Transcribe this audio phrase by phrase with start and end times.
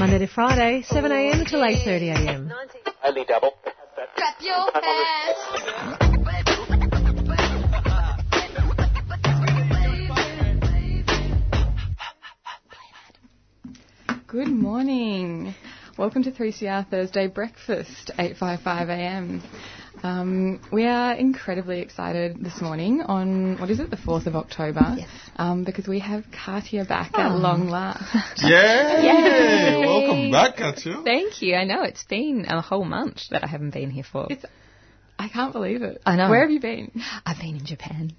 [0.00, 2.50] Monday to Friday, 7am until 8.30am.
[3.04, 3.52] Only double.
[4.16, 5.36] Clap your hands.
[14.26, 15.54] Good morning.
[15.98, 19.42] Welcome to 3CR Thursday Breakfast, 8.55am.
[20.02, 24.94] Um, we are incredibly excited this morning on, what is it, the 4th of October?
[24.96, 25.08] Yes.
[25.36, 28.02] Um, because we have Katia back at long last.
[28.42, 29.02] Yay!
[29.02, 29.80] Yay!
[29.86, 31.02] Welcome back, Katya.
[31.04, 31.54] Thank you.
[31.54, 34.26] I know it's been a whole month that I haven't been here for.
[34.30, 34.44] It's,
[35.18, 36.00] I can't believe it.
[36.06, 36.30] I know.
[36.30, 36.90] Where have you been?
[37.26, 38.12] I've been in Japan.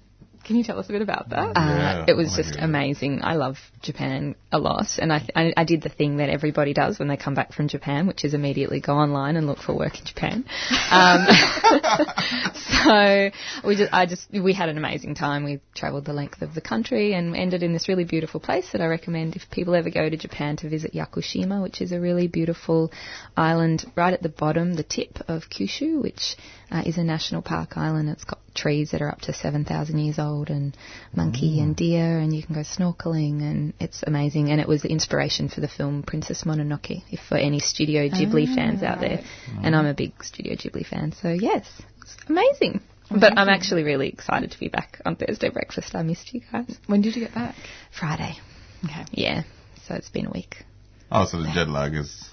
[0.44, 1.56] Can you tell us a bit about that?
[1.56, 3.20] Uh, Yeah, it was I just amazing.
[3.22, 6.98] I love Japan a lot, and I, I I did the thing that everybody does
[6.98, 9.98] when they come back from Japan, which is immediately go online and look for work
[9.98, 10.44] in Japan.
[10.90, 11.26] Um,
[12.84, 13.30] so
[13.66, 15.44] we just I just we had an amazing time.
[15.44, 18.80] We travelled the length of the country and ended in this really beautiful place that
[18.80, 22.28] I recommend if people ever go to Japan to visit Yakushima, which is a really
[22.28, 22.92] beautiful
[23.36, 26.36] island right at the bottom, the tip of Kyushu, which
[26.70, 28.08] uh, is a national park island.
[28.08, 30.76] It's got trees that are up to 7,000 years old and
[31.14, 34.88] monkey and deer and you can go snorkeling and it's amazing and it was the
[34.88, 38.54] inspiration for the film Princess Mononoke if for any Studio Ghibli ah.
[38.54, 39.20] fans out there.
[39.22, 39.60] Ah.
[39.62, 41.66] And I'm a big Studio Ghibli fan so yes
[42.02, 42.80] it's amazing.
[43.10, 45.94] But I'm actually really excited to be back on Thursday breakfast.
[45.94, 46.78] I missed you guys.
[46.86, 47.54] When did you get back?
[47.98, 48.36] Friday.
[48.84, 49.04] Okay.
[49.12, 49.42] yeah
[49.86, 50.64] so it's been a week.
[51.10, 52.30] Oh, so the jet lag is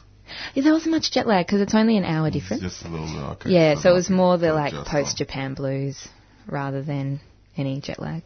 [0.53, 2.61] yeah, there wasn't much jet lag because it's only an hour difference.
[2.61, 3.49] just a little bit okay.
[3.49, 6.07] yeah so it was more the like post Japan blues
[6.47, 7.19] rather than
[7.59, 8.23] any jet lag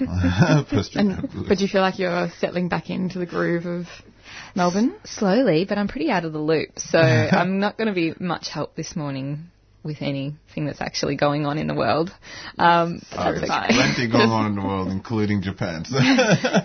[0.00, 0.64] on.
[0.70, 3.86] Post And, but do you feel like you're settling back into the groove of
[4.54, 4.94] Melbourne?
[5.04, 6.78] slowly, but I'm pretty out of the loop.
[6.78, 9.44] So I'm not going to be much help this morning
[9.82, 12.10] with anything that's actually going on in the world.
[12.58, 13.66] Um, Oh, there's okay.
[13.68, 15.84] plenty going on in the world, including Japan.
[15.84, 15.98] So.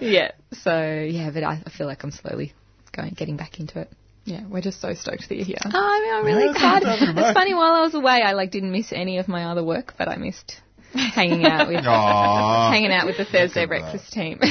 [0.01, 0.31] yeah.
[0.51, 2.53] So yeah, but I, I feel like I'm slowly
[2.91, 3.89] going, getting back into it.
[4.25, 5.57] Yeah, we're just so stoked that you're here.
[5.63, 6.87] Oh, I mean, I'm really Yeah, excited.
[6.87, 9.19] happy to have you It's funny while I was away, I like didn't miss any
[9.19, 10.59] of my other work, but I missed
[11.13, 14.39] hanging out with hanging out with the Thursday breakfast team.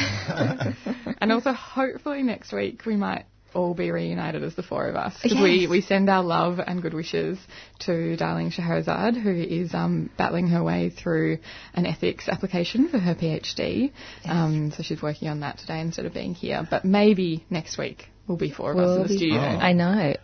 [1.19, 3.25] And also, hopefully next week we might
[3.55, 5.17] all be reunited as the four of us.
[5.25, 5.41] Yes.
[5.41, 7.39] we, we send our love and good wishes
[7.81, 11.39] to darling Shahrazad, who is um, battling her way through
[11.73, 13.93] an ethics application for her PhD.
[14.25, 16.67] Um, so she's working on that today instead of being here.
[16.69, 19.41] But maybe next week we'll be four of us in the be- studio.
[19.41, 20.15] I know.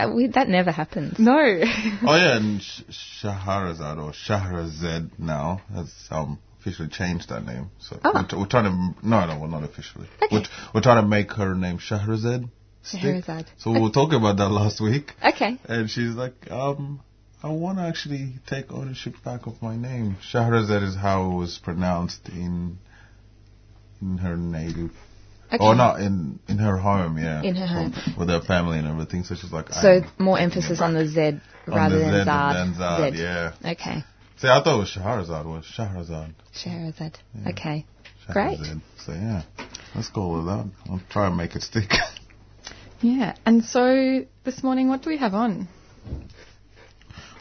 [0.00, 1.18] I, I, we, that never happens.
[1.18, 1.36] No.
[2.02, 7.70] Oh yeah, and Shahrazad or Shahrazad now has um, officially changed that name.
[7.78, 8.12] So Oh.
[8.14, 10.08] we're, t- we're trying to no, no, well not officially.
[10.30, 12.48] We're, t- we're trying to make her name Shahrazad.
[12.82, 13.00] stick.
[13.02, 13.46] Shahrazad.
[13.58, 15.58] So we were talking about that last week, Okay.
[15.68, 17.00] and she's like, um,
[17.42, 20.16] I want to actually take ownership back of my name.
[20.32, 22.78] Shahrazad is how it was pronounced in
[24.02, 24.92] in her native.
[25.52, 25.64] Okay.
[25.64, 27.42] Or not in in her home, yeah.
[27.42, 27.92] In her home.
[28.16, 29.24] with her family and everything.
[29.24, 32.74] So she's like, So I'm more emphasis on the Z rather the than Z than
[32.76, 33.20] Zad, Z.
[33.22, 33.52] yeah.
[33.72, 34.04] Okay.
[34.36, 35.44] See, I thought it was Shahrazad.
[35.44, 36.32] Was Shahrazad?
[36.54, 37.16] Shahrazad.
[37.48, 37.84] Okay.
[38.28, 38.32] Shahrazad.
[38.32, 38.58] Great.
[39.04, 39.42] So yeah,
[39.94, 40.70] let's go with that.
[40.88, 41.90] I'll try and make it stick.
[43.00, 43.34] yeah.
[43.44, 45.68] And so this morning, what do we have on?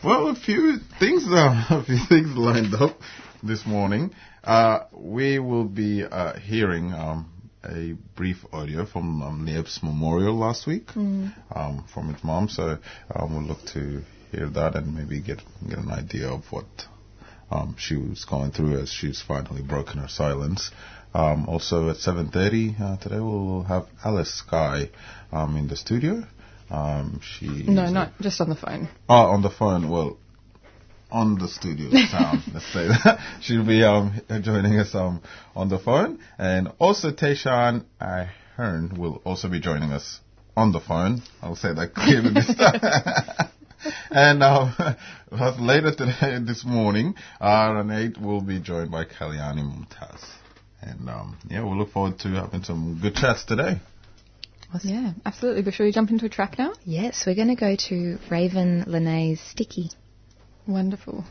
[0.03, 2.98] well, a few things, uh, a few things lined up
[3.44, 4.12] this morning.
[4.44, 7.30] Uh, we will be uh, hearing um,
[7.64, 10.90] a brief audio from um, Liep's memorial last week
[11.53, 12.50] um, from his mom.
[12.50, 12.78] So
[13.14, 16.66] um, we'll look to hear that and maybe get get an idea of what
[17.52, 20.72] um, she was going through as she's finally broken her silence.
[21.14, 24.92] Um, also at 7.30 uh, today we'll have Alice Skye
[25.31, 26.24] um, in the studio.
[26.69, 28.90] Um, she No, not just on the phone.
[29.09, 29.89] Oh, on the phone.
[29.89, 30.18] Well,
[31.12, 32.44] on the studio sound.
[32.54, 35.22] let's say that she'll be um joining us um
[35.56, 40.20] on the phone, and also Tayshawn Ahern will also be joining us
[40.56, 41.22] on the phone.
[41.42, 43.50] I'll say that clearly this time.
[44.12, 44.76] and um,
[45.60, 50.22] later today, this morning, uh, Renee will be joined by Kalyani Mumtaz.
[50.82, 53.80] And um, yeah, we'll look forward to having some good chats today.
[54.84, 55.64] Yeah, absolutely.
[55.64, 56.74] But should we jump into a track now?
[56.86, 59.90] Yes, we're going to go to Ravyn Lenae's Sticky.
[60.69, 61.25] Wonderful.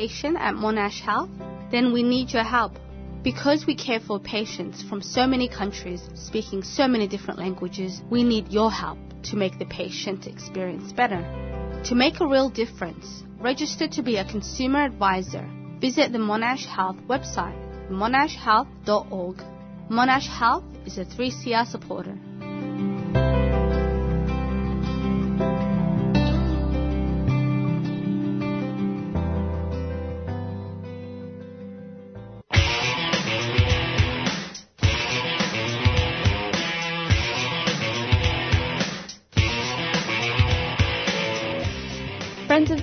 [0.00, 1.28] At Monash Health?
[1.70, 2.72] Then we need your help.
[3.22, 8.24] Because we care for patients from so many countries speaking so many different languages, we
[8.24, 11.20] need your help to make the patient experience better.
[11.84, 15.46] To make a real difference, register to be a consumer advisor.
[15.80, 17.60] Visit the Monash Health website,
[17.90, 19.36] monashhealth.org.
[19.90, 22.16] Monash Health is a 3CR supporter.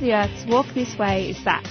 [0.08, 1.66] The Earth's Walk This Way is back.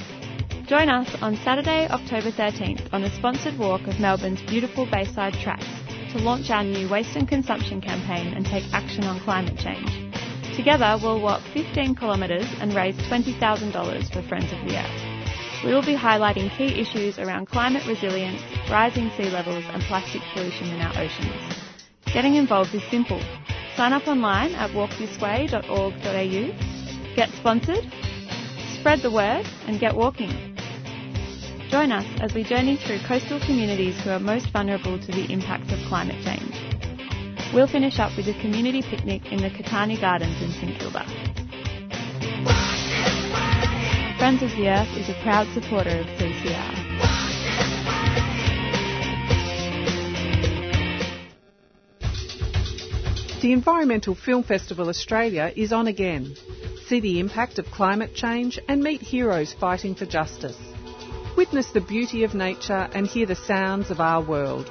[0.66, 5.64] Join us on Saturday, October 13th on a sponsored walk of Melbourne's beautiful Bayside tracks
[6.12, 9.88] to launch our new waste and consumption campaign and take action on climate change.
[10.55, 15.00] Together, we'll walk 15 kilometres and raise $20,000 for Friends of the Earth.
[15.64, 20.69] We will be highlighting key issues around climate resilience, rising sea levels and plastic pollution
[20.69, 21.55] in our oceans.
[22.12, 23.23] Getting involved is simple.
[23.76, 26.76] Sign up online at walkthisway.org.au
[27.16, 27.90] Get sponsored,
[28.80, 30.56] spread the word, and get walking.
[31.71, 35.73] Join us as we journey through coastal communities who are most vulnerable to the impacts
[35.73, 36.54] of climate change.
[37.52, 41.04] We'll finish up with a community picnic in the Catani Gardens in St Kilda.
[44.18, 46.87] Friends of the Earth is a proud supporter of 3CR.
[53.42, 56.35] The Environmental Film Festival Australia is on again.
[56.88, 60.57] See the impact of climate change and meet heroes fighting for justice.
[61.37, 64.71] Witness the beauty of nature and hear the sounds of our world.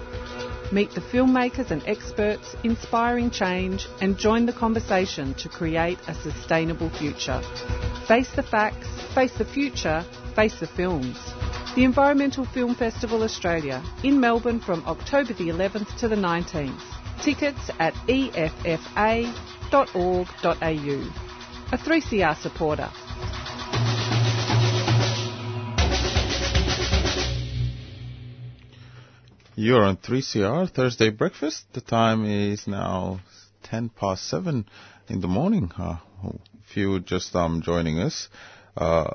[0.71, 6.89] Meet the filmmakers and experts inspiring change and join the conversation to create a sustainable
[6.89, 7.41] future.
[8.07, 10.05] Face the facts, face the future,
[10.37, 11.17] face the films.
[11.75, 16.81] The Environmental Film Festival Australia in Melbourne from October the 11th to the 19th.
[17.21, 19.35] Tickets at effa.org.au.
[21.71, 22.91] A 3CR supporter.
[29.55, 31.65] You're on 3CR Thursday breakfast.
[31.73, 33.19] The time is now
[33.63, 34.69] 10 past 7
[35.09, 35.71] in the morning.
[35.75, 35.97] Uh,
[36.69, 38.29] if you just um joining us,
[38.77, 39.11] uh,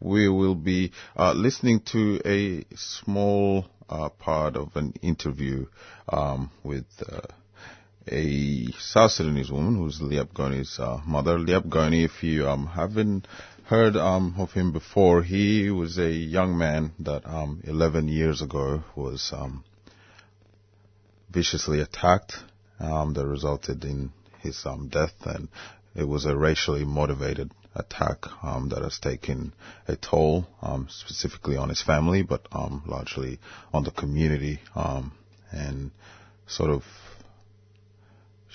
[0.00, 5.66] we will be uh, listening to a small uh, part of an interview
[6.08, 7.22] um, with uh,
[8.10, 11.38] a South Sudanese woman who's Liep Gony's uh, mother.
[11.38, 13.26] Liep Gony, if you um, haven't
[13.64, 18.82] heard um, of him before, he was a young man that um, 11 years ago
[18.96, 19.64] was um,
[21.30, 22.34] viciously attacked
[22.80, 24.10] um, that resulted in
[24.40, 25.48] his death, and
[25.94, 29.52] it was a racially motivated attack um, that has taken
[29.86, 33.38] a toll, um, specifically on his family, but um, largely
[33.72, 34.60] on the community,
[35.50, 35.90] and
[36.46, 36.82] sort of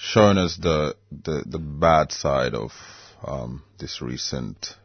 [0.03, 2.71] shown us the the, the bad side of
[3.25, 4.75] um, this recent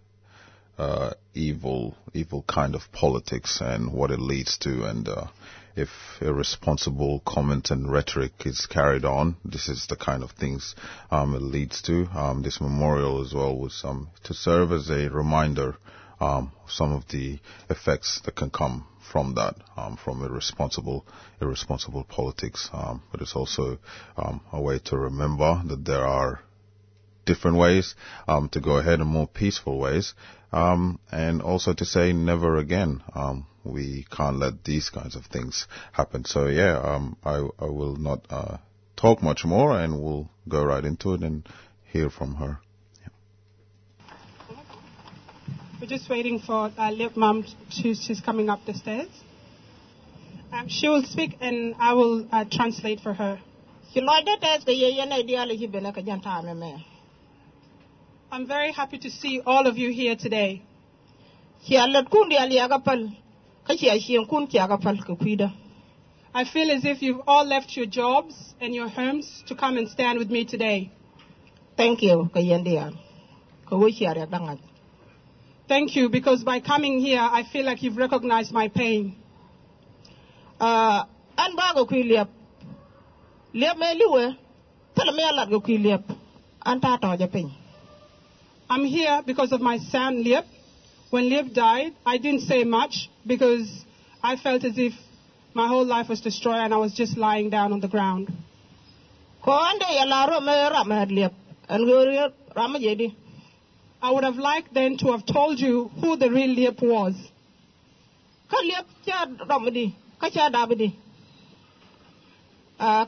[0.79, 5.27] uh, evil evil kind of politics and what it leads to, and uh,
[5.75, 5.89] if
[6.21, 10.77] irresponsible comment and rhetoric is carried on, this is the kind of things
[11.11, 12.07] um, it leads to.
[12.15, 15.77] Um, this memorial as well was um, to serve as a reminder
[16.21, 21.07] um, of some of the effects that can come from that, um, from irresponsible,
[21.41, 22.69] irresponsible politics.
[22.73, 23.79] Um, but it's also
[24.53, 26.41] a way to remember that there are
[27.29, 27.95] different ways
[28.27, 30.15] um, to go ahead in more peaceful ways,
[30.53, 33.03] um, and also to say never again.
[33.15, 36.25] Um, we can't let these kinds of things happen.
[36.25, 38.57] So yeah, um, I, I will not uh,
[38.97, 41.47] talk much more, and we'll go right into it and
[41.93, 42.61] hear from her.
[45.81, 47.45] We're just waiting for uh, Liep Mum.
[47.71, 49.07] She's, she's coming up the stairs.
[50.53, 53.39] Um, she will speak, and I will uh, translate for her.
[58.33, 60.63] I'm very happy to see all of you here today.
[66.35, 69.89] I feel as if you've all left your jobs and your homes to come and
[69.89, 70.91] stand with me today.
[71.77, 72.29] Thank you.
[75.69, 79.17] Thank you, because by coming here, I feel like you've recognized my pain.
[80.59, 81.05] Uh,
[81.37, 82.29] an ba ga kwi liep
[83.55, 84.37] liep me liwe
[84.97, 86.17] tele me alat ga kwi liep
[86.67, 87.53] an ta ja piny
[88.71, 90.45] I'm here because of my son, Liep.
[91.11, 93.67] When Liep died, I didn't say much because
[94.23, 94.93] I felt as if
[95.55, 98.29] my whole life was destroyed and I was just lying down on the ground.
[99.43, 99.85] ko ande
[104.01, 107.15] I would have liked then to have told you who the real Liep was.
[108.51, 110.95] ka liep cha rom di ka cha da di
[112.81, 113.05] Ah,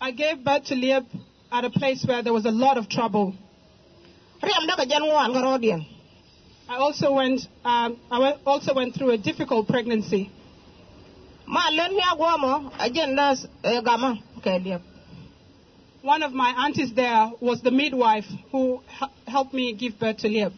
[0.00, 1.06] I gave birth to Liep
[1.52, 3.34] at a place where there was a lot of trouble.
[4.42, 4.50] I
[6.76, 10.30] also went, um, I went, also went through a difficult pregnancy.
[11.46, 13.34] ma len mi agwa mo a jen da
[13.70, 14.80] e ga ma ka liep
[16.04, 18.82] One of my aunties there was the midwife who
[19.26, 20.52] helped me give birth to Liep.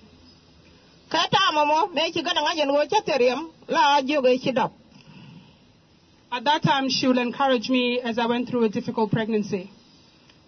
[1.09, 4.71] ka ta ma mo me chi ga da jen wo cha teriam la jo ga
[6.33, 9.71] At that time, she would encourage me as I went through a difficult pregnancy.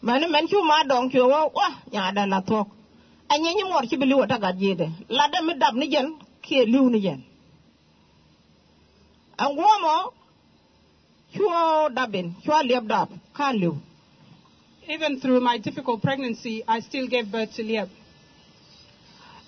[0.02, 2.66] mani men ma dong chu wo wa nya da la tok
[3.30, 5.88] anye ni mor chi bi liwa ta ga je de la da mi dap ni
[5.88, 7.22] jen ke liu ni jen.
[9.38, 9.94] An gwa mo
[11.94, 13.76] dabin chu liep dap ka liu
[14.88, 17.88] Even through my difficult pregnancy, I still gave birth to Liep.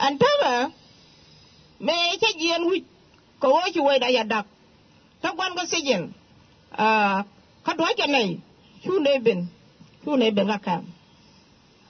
[0.01, 0.73] an tama
[1.79, 2.85] me che jen wi
[3.41, 4.47] ko wo chi wo da ya dak
[5.23, 6.15] ta gwan ga se jen
[6.73, 7.25] ah
[7.65, 8.41] ka do ke nei
[8.85, 9.49] chu ne bin
[10.05, 10.81] chu ne bin ga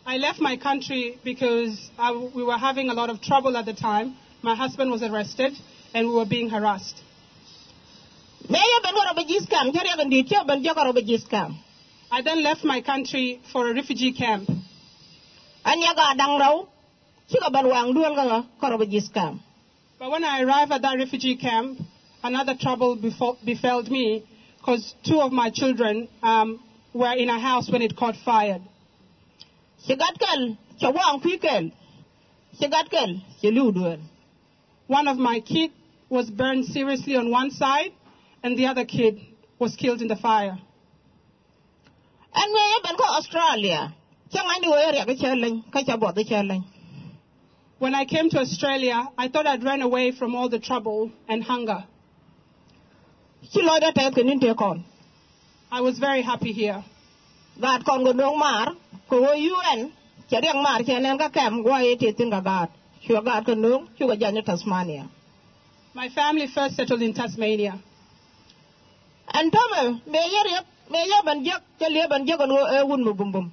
[0.06, 3.74] I left my country because I, we were having a lot of trouble at the
[3.74, 4.16] time.
[4.42, 5.52] My husband was arrested
[5.94, 6.96] and we were being harassed.
[8.48, 10.84] me ya ben ga ro ba jis kam che ya ndi che ben jo ga
[10.84, 11.58] ro ba jis kam
[12.12, 14.48] I then left my country for a refugee camp.
[15.64, 16.68] an ya ga dang rau
[17.30, 19.08] chi ga ban wang duon ga ko ro ba jis
[19.98, 21.78] But when I arrived at that refugee camp,
[22.24, 24.24] another trouble befo- befell me
[24.58, 26.58] because two of my children um,
[26.92, 28.60] were in a house when it caught fire.
[29.86, 31.70] Sigat kel, cha wang kwi kel.
[32.60, 34.00] Sigat kel, cha liu duon.
[34.88, 35.74] One of my kids
[36.08, 37.92] was burned seriously on one side,
[38.42, 39.20] and the other kid
[39.60, 40.58] was killed in the fire.
[42.34, 43.92] An me ya ben ko Australia.
[44.32, 46.64] Cha ngai ni wo ya ka cha len, ka cha bo de cha len.
[47.78, 51.42] When I came to Australia, I thought I'd run away from all the trouble and
[51.42, 51.84] hunger.
[53.52, 54.84] Chi lo da ta ke nin te kon.
[55.72, 56.84] I was very happy here.
[57.60, 58.74] Gat kon go dong mar,
[59.08, 59.92] ko wo UN,
[60.30, 62.70] cha riang mar cha nen ka kam gwa ye te tin ga gat.
[63.06, 65.08] Chu gat ko nung, chu ga jan Tasmania.
[65.94, 67.80] My family first settled in Tasmania.
[69.32, 70.00] An tama
[70.90, 73.32] me ya riap, me ya ban jak, cha le ban jak no wun mu bum
[73.32, 73.52] bum.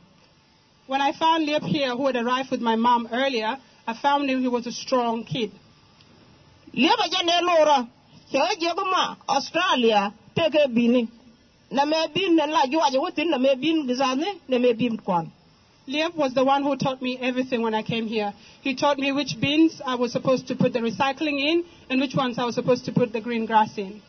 [0.87, 4.41] When I found Liep here, who had arrived with my mom earlier, I found him
[4.41, 5.51] he was a strong kid.
[6.73, 7.87] Le ba ne lora.
[8.31, 11.09] Cha je ko Australia te ke bini.
[11.71, 14.97] Na me bin na la ju aja wutin na me bin gizane, na me bin
[14.97, 15.31] kwan.
[15.89, 18.33] Liep was the one who taught me everything when I came here.
[18.61, 22.15] He taught me which bins I was supposed to put the recycling in and which
[22.15, 24.01] ones I was supposed to put the green grass in.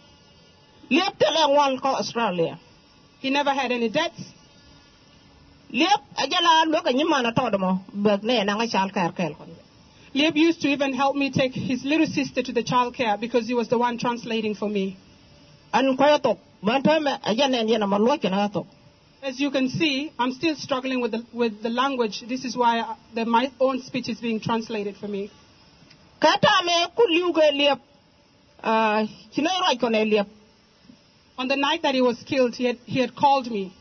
[0.91, 2.59] Liep te le wan ko Australia.
[3.21, 4.23] He never had any debts.
[5.73, 7.81] Liep ajala lo ka nyima na todo mo
[8.23, 9.51] ne na nga chal kar kel kon.
[10.15, 13.55] Liep used to even help me take his little sister to the childcare because he
[13.55, 14.97] was the one translating for me.
[15.73, 18.67] An ko ya tok, man ta me ajana ne na ma lo ke na tok.
[19.21, 22.23] As you can see, I'm still struggling with the, with the language.
[22.29, 25.29] This is why I, the, my own speech is being translated for me.
[26.21, 27.81] Kata me ku liu liep.
[28.63, 30.27] Ah, chino ro ne liep.
[31.39, 33.73] On the night that he was killed, he had, he had called me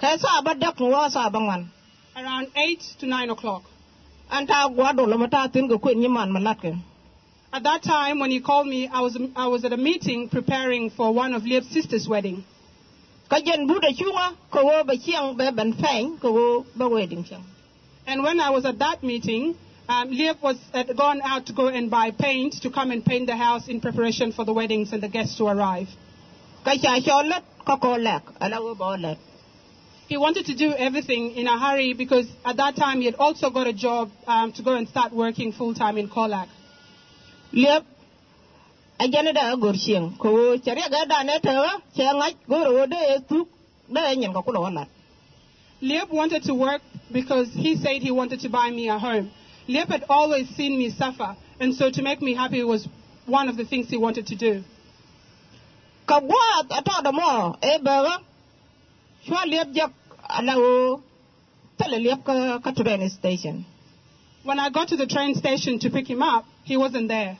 [0.00, 1.68] Ka sa ba dak wo sa bangan.
[2.16, 3.62] around 8 to 9 o'clock.
[4.30, 6.72] An ta gwa do lo mata tin ko ku nyima ma lat ke.
[7.52, 10.90] At that time, when he called me, I was, I was at a meeting preparing
[10.90, 12.44] for one of Liep's sister's wedding.
[13.28, 16.88] Ka jen bu de chunga ko wo ba chiang be ben feng ko wo ba
[16.88, 17.44] wedding chiang.
[18.06, 19.56] And when I was at that meeting,
[19.88, 20.10] um,
[20.42, 23.68] was had gone out to go and buy paint to come and paint the house
[23.68, 25.88] in preparation for the weddings and the guests to arrive.
[26.66, 26.80] He
[30.16, 33.66] wanted to do everything in a hurry because at that time he had also got
[33.66, 36.48] a job um, to go and start working full time in Colac.
[37.52, 37.84] Liep
[38.98, 43.20] ajana da gor chiang ko wo ga da ne ta cha ngai go ro de
[43.28, 43.46] tu
[43.92, 44.86] da nyen ko ko lo.
[45.82, 46.80] Liep wanted to work
[47.12, 49.30] because he said he wanted to buy me a home.
[49.68, 52.88] Liep had always seen me suffer, and so to make me happy was
[53.26, 54.64] one of the things he wanted to do.
[56.06, 58.14] Ka gwa ta da mo e eh, ba ga.
[59.26, 59.92] Shwa liep jak
[60.28, 61.00] ala oh.
[61.78, 63.64] tele liep ka ka train station.
[64.42, 67.38] When I got to the train station to pick him up, he wasn't there.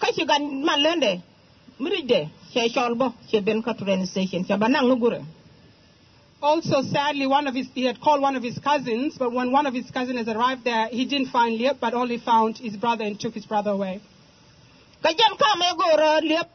[0.00, 1.22] Ka shi gan man lende.
[1.78, 5.22] Muri de she shol bo she ben ka train station cha banang gure.
[6.42, 9.64] Also, sadly, one of his, he had called one of his cousins, but when one
[9.64, 13.18] of his cousins arrived there, he didn't find Liep, but only found his brother and
[13.18, 14.02] took his brother away.
[15.02, 16.48] Ka jan ka me go ro liep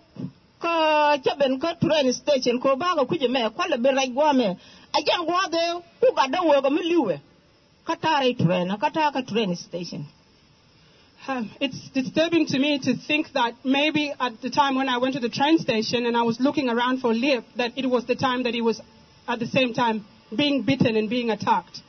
[0.60, 4.58] ka chaben ka train station ko ba ga kuje me kwala be rai gwa me.
[4.94, 7.20] Ajan gwa de ku ga da wo ga mi liwe
[7.86, 10.06] ka tare train ka ta ka train station.
[11.28, 15.14] Um, it's disturbing to me to think that maybe at the time when I went
[15.16, 18.16] to the train station and I was looking around for Liep, that it was the
[18.16, 18.82] time that he was
[19.28, 21.82] at the same time being beaten and being attacked.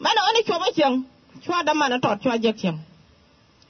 [0.00, 1.04] mana oni choba chang?
[1.46, 2.80] Chwa da mana tot chwa je chang.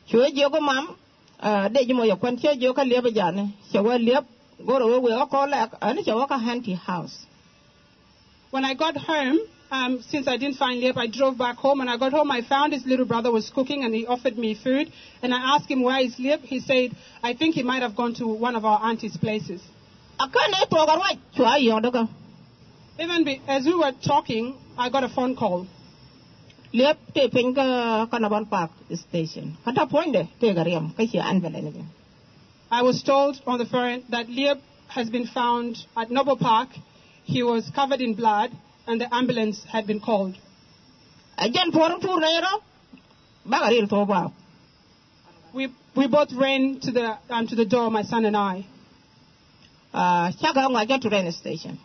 [0.08, 0.96] Chwa mam
[1.42, 4.24] de jimo yo kwan che je ka lebe jane chwa leb
[4.64, 7.26] goro we we ko la ani chwa ka hanti house
[8.54, 9.40] When I got home,
[9.72, 11.80] um, since I didn't find Liep, I drove back home.
[11.80, 14.54] And I got home, I found his little brother was cooking and he offered me
[14.54, 14.92] food.
[15.22, 16.42] And I asked him, where is Liep?
[16.42, 19.60] He said, I think he might have gone to one of our auntie's places.
[20.20, 22.08] akane to ga wa chwa yo daga
[23.00, 25.66] Even be, as we were talking, I got a phone call.
[26.74, 27.64] Lep te pen ka
[28.10, 28.70] Carnival Park
[29.02, 31.84] station kata poinde te ga riam ka chi an bele
[32.70, 36.70] I was told on the phone that Liep has been found at Noble Park.
[37.24, 38.50] He was covered in blood
[38.86, 40.34] and the ambulance had been called.
[41.38, 42.52] Again, forum tur ne ro
[43.46, 44.32] ba ga ril to ba
[45.52, 48.66] We, we both ran to the, um, to the door, my son and I.
[49.94, 51.78] ah chaka nga ja train station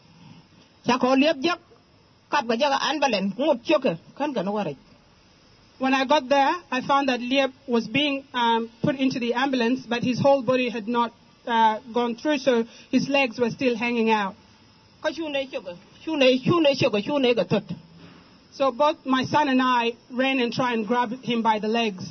[0.85, 1.59] chaka lep jak
[2.31, 4.53] kap ga ja an belen ngut choke kan ga no
[5.79, 9.85] When I got there, I found that Liep was being um, put into the ambulance,
[9.87, 11.13] but his whole body had not
[11.47, 14.35] uh, gone through, so his legs were still hanging out.
[15.01, 17.63] ka chu ne choke chu ne chu ne choke chu ne ga tot
[18.51, 22.03] So both my son and I ran and tried and grabbed him by the legs.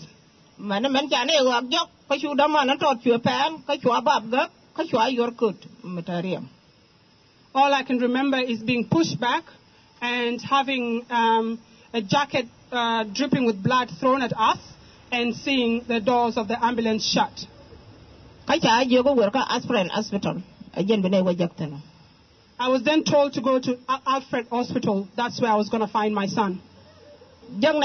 [0.57, 3.77] mana men ja ne ga jok ka chu da ma na tot chue pan ka
[3.83, 6.49] chua bab ga ka chua yor kut metariam
[7.55, 9.45] All I can remember is being pushed back
[10.01, 11.59] and having um,
[11.93, 14.59] a jacket uh, dripping with blood thrown at us
[15.11, 17.47] and seeing the doors of the ambulance shut.
[18.47, 20.43] ka cha je go wer ka aspirin hospital
[20.77, 21.81] ajen bene wa jak tano
[22.61, 25.07] I was then told to go to Alfred Hospital.
[25.17, 26.61] That's where I was going to find my son.
[27.61, 27.79] jang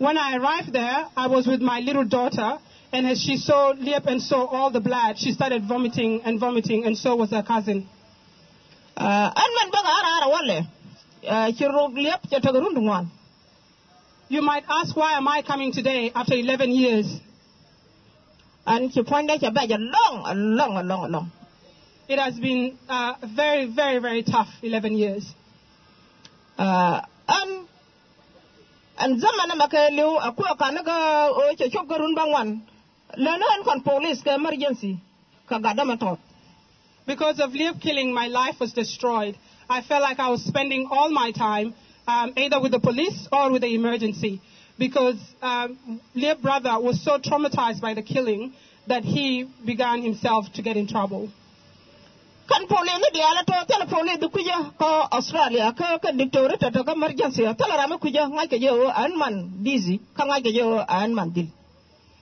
[0.00, 2.58] When I arrived there, I was with my little daughter,
[2.90, 6.86] and as she saw Liep and saw all the blood, she started vomiting and vomiting,
[6.86, 7.86] and so was her cousin.
[8.96, 10.58] an man ba ga ara ara walle
[11.58, 13.10] ci ro liep ca ta garun ngwan
[14.30, 17.06] You might ask, why am I coming today after 11 years?
[18.66, 21.30] an ci ponde ca ba ja long a long long long
[22.08, 25.24] It has been uh, very, very, very tough 11 years.
[26.58, 27.68] ah an
[29.04, 30.96] an zamana maka liu aku ka na ga
[31.42, 32.48] o ce chok garun bangwan
[33.16, 34.98] le no an kon police ka emergency
[37.06, 39.36] Because of Liep killing, my life was destroyed.
[39.68, 41.74] I felt like I was spending all my time
[42.06, 44.40] um, either with the police or with the emergency.
[44.78, 46.00] Because um,
[46.40, 48.52] brother was so traumatized by the killing
[48.86, 51.32] that he began himself to get in trouble.
[52.50, 56.92] Kan pole ne dia la to tele pole du kuja ko australia ka ka to
[56.96, 57.42] emergency
[57.80, 58.58] rame kuja ngai ke
[59.04, 59.34] an man
[59.64, 60.50] busy ka ngai ke
[61.00, 61.48] an man dil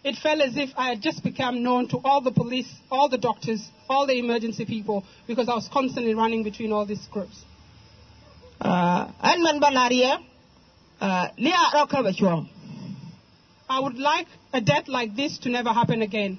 [0.09, 3.19] It felt as if I had just become known to all the police, all the
[3.19, 7.43] doctors, all the emergency people, because I was constantly running between all these groups.
[8.61, 10.19] Uh, an man balaria eh?
[11.01, 12.49] uh, lia ro ka ba chuang
[13.69, 16.39] I would like a death like this to never happen again.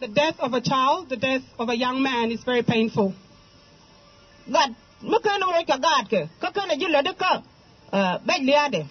[0.00, 3.14] The death of a child, the death of a young man is very painful.
[4.46, 6.28] me ka no ka gad ke?
[6.40, 7.42] Ka ka ne jile de ka
[8.26, 8.88] be lia de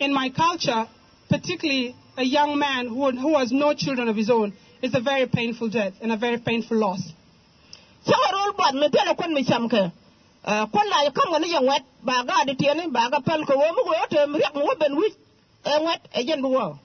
[0.00, 0.88] In my culture,
[1.28, 5.26] particularly a young man who, who has no children of his own, is a very
[5.26, 7.00] painful death and a very painful loss.
[8.04, 9.92] chawarol bad me tele kon mi cham ke?
[10.44, 13.72] Uh, La kam ga yang wet ba ga de tiene ba ga pel ko wo
[13.72, 14.40] mo ko te mi
[14.80, 15.08] ben wi
[15.86, 16.78] wet jen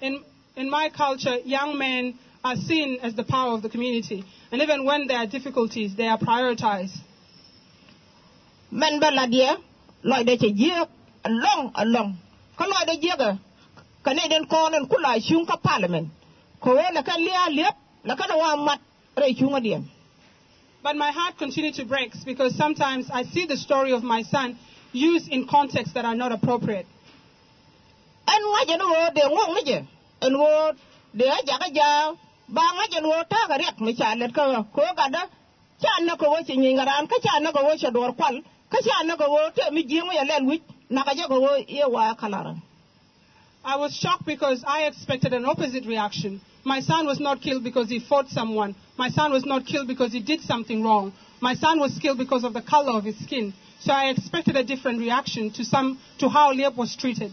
[0.00, 0.24] In,
[0.56, 4.24] in my culture, young men are seen as the power of the community.
[4.50, 6.96] And even when there are difficulties, they are prioritized.
[8.70, 9.56] men ba la dia
[10.02, 10.86] loy de che je
[11.28, 12.16] long along.
[12.56, 13.38] Ko loy de je ga
[14.04, 16.08] ka ne den ko nen kula shun ka parliament.
[16.60, 17.74] Ko wala kan lia lep
[18.04, 18.80] la kan wa mat
[19.16, 19.82] re shun dia
[20.82, 24.56] But my heart continued to break because sometimes I see the story of my son
[24.92, 26.86] used in contexts that are not appropriate.
[28.28, 29.78] en wa je no de ngong ne je.
[30.22, 30.72] En wo
[32.50, 34.40] wo wo wo wo
[41.88, 42.60] wo
[43.62, 46.40] I was shocked because I expected an opposite reaction.
[46.64, 48.74] My son was not killed because he fought someone.
[48.96, 51.12] My son was not killed because he did something wrong.
[51.40, 53.52] My son was killed because of the color of his skin.
[53.80, 57.32] So I expected a different reaction to some to how Liep was treated.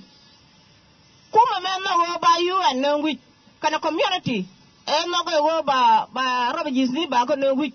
[1.32, 3.20] kuma me no go ba UN no wi
[3.62, 4.48] kana community
[4.88, 7.74] no go go ba ba refugees ni ba ko wi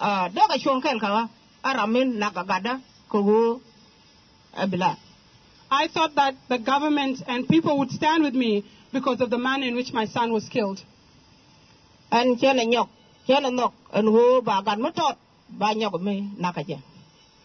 [0.00, 1.28] ah do ga chon kel ka
[1.62, 3.60] aramin na ga ko go
[4.56, 4.96] abila
[5.70, 9.66] I thought that the government and people would stand with me because of the manner
[9.66, 10.80] in which my son was killed.
[12.12, 12.88] an chene nyok
[13.26, 14.90] chene nok an go ba gan mo
[15.60, 16.52] ba nyok me na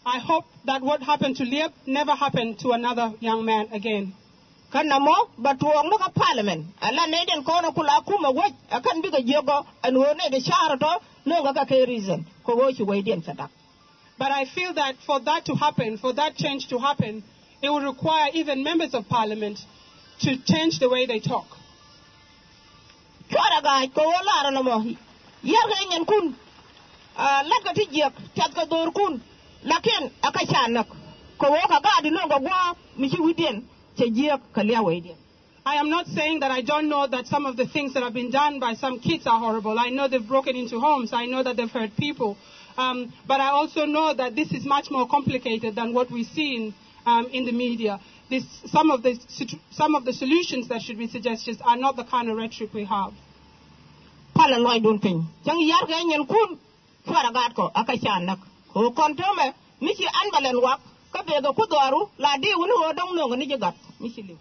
[0.05, 4.13] I hope that what happened to Liep never happened to another young man again.
[4.71, 6.65] Kana mo ba tuong no ka parliament.
[6.81, 8.29] Ala ne den ko no kula kuma
[8.71, 12.25] akan bi ga jego an wo ne de shara to no ga ka reason.
[12.43, 13.49] Ko wo chi wai den sadak.
[14.17, 17.23] But I feel that for that to happen, for that change to happen,
[17.61, 19.59] it would require even members of parliament
[20.21, 21.47] to change the way they talk.
[23.31, 24.83] chora ga ko la no mo.
[25.43, 26.35] Ga ngen kun
[27.17, 29.21] la ti jek tat ka dor kun.
[29.63, 30.87] Lakin aka chanak
[31.39, 33.65] ko wo ka ga di no ga gwa mi chi widen
[35.65, 38.13] I am not saying that I don't know that some of the things that have
[38.13, 39.77] been done by some kids are horrible.
[39.77, 41.11] I know they've broken into homes.
[41.13, 42.37] I know that they've hurt people.
[42.77, 46.55] Um, but I also know that this is much more complicated than what we see
[46.55, 46.73] in,
[47.05, 47.99] um, in the media.
[48.29, 49.19] This, some, of the,
[49.71, 52.85] some of the solutions that should be suggested are not the kind of rhetoric we
[52.85, 53.13] have.
[58.73, 63.75] ko ko ka be ga ku doru la di woni wo dong no ni gat
[63.99, 64.37] mi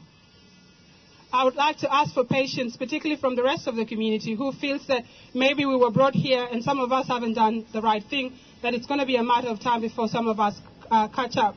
[1.31, 4.51] I would like to ask for patience, particularly from the rest of the community who
[4.53, 5.05] feels that
[5.35, 8.73] maybe we were brought here and some of us haven't done the right thing, that
[8.73, 10.55] it's going to be a matter of time before some of us
[10.91, 11.55] uh, catch up.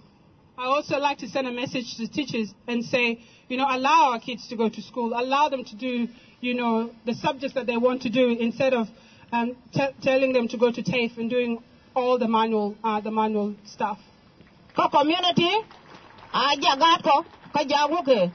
[0.59, 4.21] I also like to send a message to teachers and say, you know, allow our
[4.21, 6.07] kids to go to school, allow them to do,
[6.41, 8.87] you know, the subjects that they want to do instead of
[9.33, 11.59] um, t- telling them to go to TAFE and doing
[11.97, 13.99] all the manual, uh, the manual stuff.
[14.77, 15.51] community
[16.33, 18.31] a ja gat ko ka ja wo ke.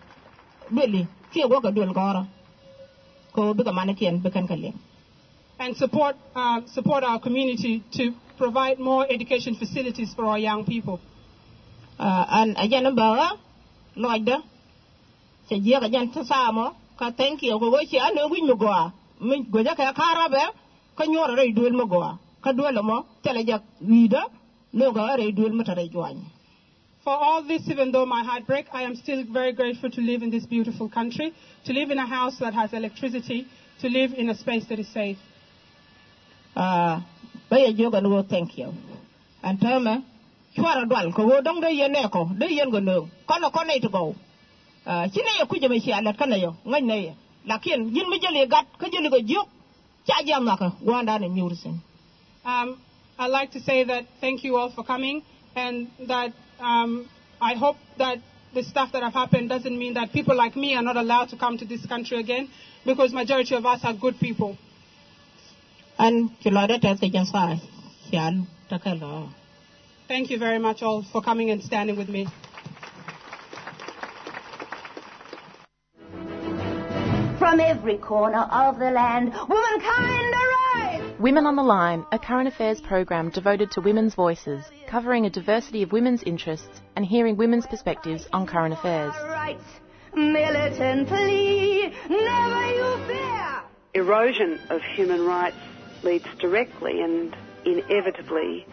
[0.71, 2.28] Bili ki wo ka dul goro
[3.34, 4.73] ko bi mane kien bi kan ka le
[5.60, 11.00] and support uh, support our community to provide more education facilities for our young people.
[12.00, 13.08] an a jan ba
[14.04, 14.38] loj da
[15.50, 16.08] se je ka jan
[17.00, 18.91] ka thank you go chi an wi mi go
[19.22, 20.43] mi go ja ka kara be
[20.98, 21.86] ka nyora re dul mo
[22.43, 24.24] ka dole mo tele ja wida
[24.74, 26.26] no ga re dul mo tare jwany
[27.08, 30.24] For all this, even though my heart break, I am still very grateful to live
[30.24, 33.48] in this beautiful country, to live in a house that has electricity,
[33.80, 35.17] to live in a space that is safe.
[36.58, 37.02] Ah
[37.50, 38.74] thank you.
[40.58, 42.26] Dwal ko ko
[43.28, 44.15] kono kono
[44.86, 45.08] ah
[45.50, 45.67] kuje
[46.65, 47.15] ngai ne
[47.46, 48.65] lakin jele gat
[50.82, 51.28] wanda ne
[52.46, 52.80] Um,
[53.20, 55.22] I'd like to say that thank you all for coming,
[55.56, 57.10] and that um,
[57.41, 58.20] I hope that
[58.54, 61.38] the stuff that have happened doesn't mean that people like me are not allowed to
[61.38, 62.48] come to this country again,
[62.86, 64.58] because majority of us are good people.
[66.00, 67.44] An kilo da ta sai jan sa
[68.12, 69.30] shal ta kala
[70.08, 72.28] Thank you very much all for coming and standing with me.
[77.40, 81.20] From every corner of the land, womankind arise!
[81.20, 85.84] Women on the Line, a current affairs program devoted to women's voices, covering a diversity
[85.84, 89.14] of women's interests and hearing women's perspectives on current affairs.
[89.26, 89.64] Rights,
[90.16, 93.62] militantly, never you fear!
[93.94, 95.58] Erosion of human rights
[96.04, 98.66] leads directly and inevitably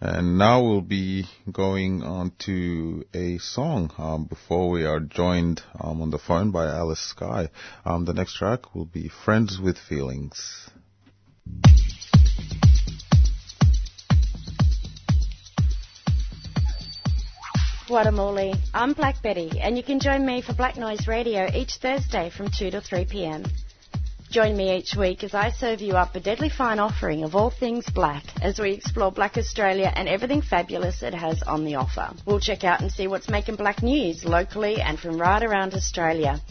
[0.01, 6.01] and now we'll be going on to a song um, before we are joined um,
[6.01, 7.49] on the phone by Alice Skye.
[7.85, 10.69] Um, the next track will be Friends with Feelings.
[17.93, 18.55] Guatemala.
[18.73, 22.49] I'm Black Betty, and you can join me for Black Noise Radio each Thursday from
[22.49, 23.43] 2 to 3 p.m.
[24.31, 27.51] Join me each week as I serve you up a deadly fine offering of all
[27.51, 32.09] things black as we explore Black Australia and everything fabulous it has on the offer.
[32.25, 36.41] We'll check out and see what's making black news locally and from right around Australia.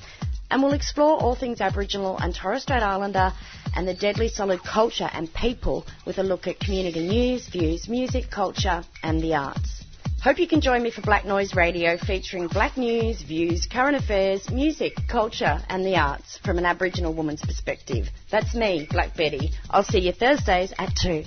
[0.48, 3.32] And we'll explore all things Aboriginal and Torres Strait Islander
[3.74, 8.30] and the deadly solid culture and people with a look at community news, views, music,
[8.30, 9.81] culture, and the arts.
[10.22, 14.48] Hope you can join me for Black Noise Radio featuring black news, views, current affairs,
[14.50, 18.06] music, culture and the arts from an Aboriginal woman's perspective.
[18.30, 19.50] That's me, Black Betty.
[19.68, 21.24] I'll see you Thursdays at 2.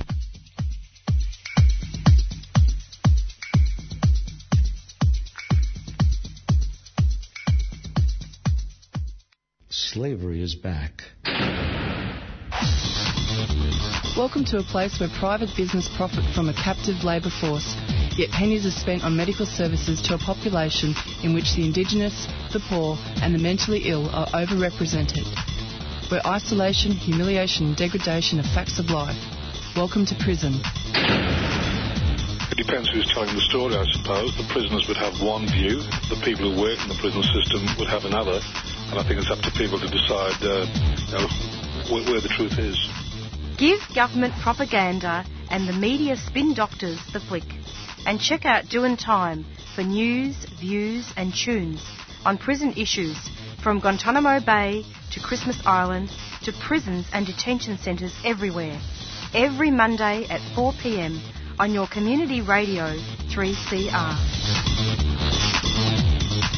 [9.67, 11.01] Slavery is back.
[14.15, 17.75] Welcome to a place where private business profit from a captive labour force,
[18.17, 22.63] yet pennies are spent on medical services to a population in which the Indigenous, the
[22.69, 25.27] poor, and the mentally ill are overrepresented.
[26.09, 29.17] Where isolation, humiliation, and degradation are facts of life.
[29.75, 30.61] Welcome to prison.
[32.51, 34.31] It depends who's telling the story, I suppose.
[34.37, 37.89] The prisoners would have one view, the people who work in the prison system would
[37.89, 41.27] have another, and I think it's up to people to decide uh, you know,
[41.91, 42.79] where, where the truth is.
[43.57, 47.43] Give government propaganda and the media spin doctors the flick.
[48.05, 51.83] And check out Doing Time for news, views, and tunes
[52.23, 53.17] on prison issues
[53.63, 56.11] from Guantanamo Bay to Christmas Island
[56.43, 58.79] to prisons and detention centres everywhere.
[59.33, 61.19] Every Monday at 4 pm
[61.57, 62.95] on your community radio
[63.33, 64.15] 3CR.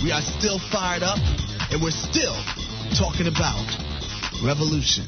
[0.03, 1.19] We are still fired up
[1.71, 2.35] and we're still
[2.97, 3.65] talking about
[4.43, 5.05] revolution.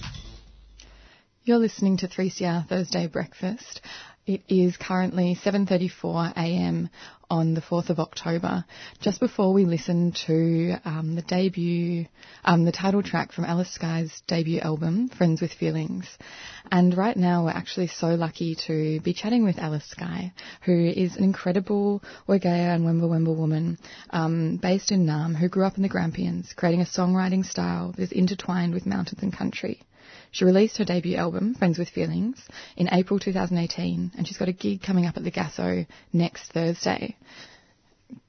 [1.43, 3.82] You're listening to 3CR Thursday Breakfast.
[4.30, 6.92] It is currently 7:34 a.m.
[7.32, 8.63] on the 4th of October.
[9.02, 12.06] Just before we listen to um, the debut,
[12.46, 16.06] um, the title track from Alice Skye's debut album, Friends with Feelings.
[16.72, 21.15] And right now, we're actually so lucky to be chatting with Alice Skye, who is
[21.15, 23.80] an incredible Wergaia and Wemba Wemba woman
[24.12, 28.04] um, based in Naarm, who grew up in the Grampians, creating a songwriting style that
[28.04, 29.82] is intertwined with mountains and country.
[30.32, 32.39] She released her debut album, Friends with Feelings,
[32.78, 37.18] in April 2018, and she's got a gig coming up at the Gaso next Thursday.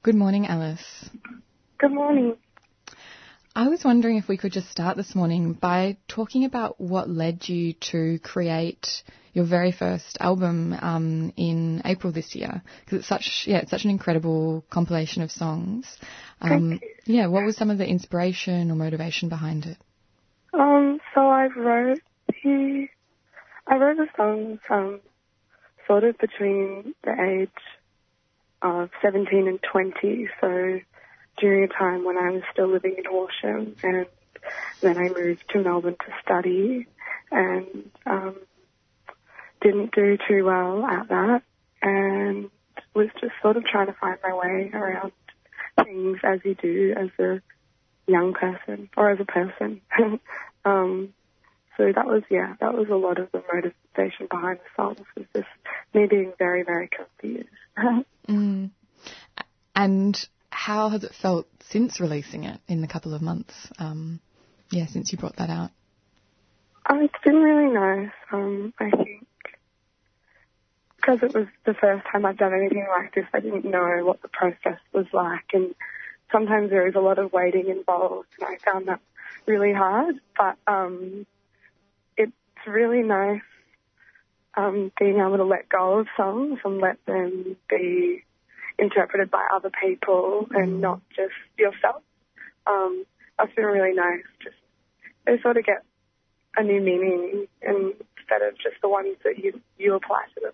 [0.03, 1.09] Good morning, Alice.
[1.77, 2.37] Good morning.
[3.55, 7.49] I was wondering if we could just start this morning by talking about what led
[7.49, 8.87] you to create
[9.33, 13.83] your very first album um, in April this year, because it's such yeah, it's such
[13.83, 15.85] an incredible compilation of songs.
[16.41, 19.77] Um, yeah, what was some of the inspiration or motivation behind it?
[20.53, 22.87] Um, so I wrote the,
[23.67, 24.99] I wrote the songs, um,
[25.87, 27.49] sort of between the age
[28.61, 30.79] of 17 and 20, so
[31.37, 34.05] during a time when I was still living in Horsham, and
[34.81, 36.87] then I moved to Melbourne to study,
[37.31, 38.35] and, um,
[39.61, 41.43] didn't do too well at that,
[41.81, 42.49] and
[42.93, 45.11] was just sort of trying to find my way around
[45.83, 47.41] things as you do as a
[48.07, 49.81] young person or as a person.
[50.65, 51.13] um,
[51.77, 55.25] so that was, yeah, that was a lot of the motivation behind the songs was
[55.35, 55.47] just
[55.93, 57.49] me being very, very confused.
[58.27, 58.69] mm.
[59.75, 63.53] And how has it felt since releasing it in the couple of months?
[63.79, 64.19] Um,
[64.69, 65.71] yeah, since you brought that out.
[66.89, 68.11] Um, it's been really nice.
[68.31, 69.27] Um, I think
[70.97, 74.21] because it was the first time I've done anything like this, I didn't know what
[74.21, 75.73] the process was like, and
[76.31, 78.99] sometimes there is a lot of waiting involved, and I found that
[79.45, 80.15] really hard.
[80.37, 81.25] But um,
[82.17, 82.31] it's
[82.67, 83.41] really nice
[84.55, 88.23] um, being able to let go of songs and let them be
[88.77, 92.01] interpreted by other people and not just yourself.
[92.67, 93.05] Um,
[93.37, 94.23] that's been really nice.
[94.43, 94.55] Just
[95.25, 95.83] they sort of get
[96.57, 100.53] a new meaning instead of just the ones that you you apply to them.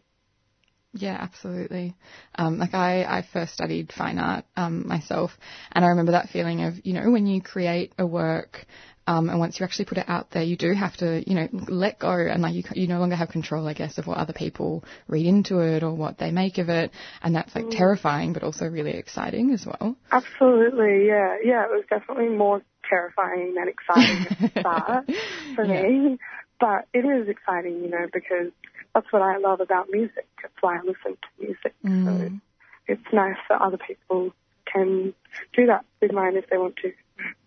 [0.93, 1.95] Yeah, absolutely.
[2.35, 5.31] Um, like I, I first studied fine art um, myself,
[5.71, 8.65] and I remember that feeling of you know when you create a work
[9.05, 11.47] Um, and once you actually put it out there, you do have to, you know,
[11.69, 14.33] let go and like you, you no longer have control, I guess, of what other
[14.33, 16.91] people read into it or what they make of it.
[17.23, 17.77] And that's like Mm.
[17.77, 19.95] terrifying, but also really exciting as well.
[20.11, 21.63] Absolutely, yeah, yeah.
[21.63, 25.05] It was definitely more terrifying than exciting at the start
[25.55, 26.17] for me,
[26.59, 28.51] but it is exciting, you know, because
[28.93, 30.27] that's what I love about music.
[30.41, 31.75] That's why I listen to music.
[31.85, 32.41] Mm.
[32.87, 34.31] It's nice that other people
[34.71, 35.13] can
[35.53, 36.91] do that with mine if they want to.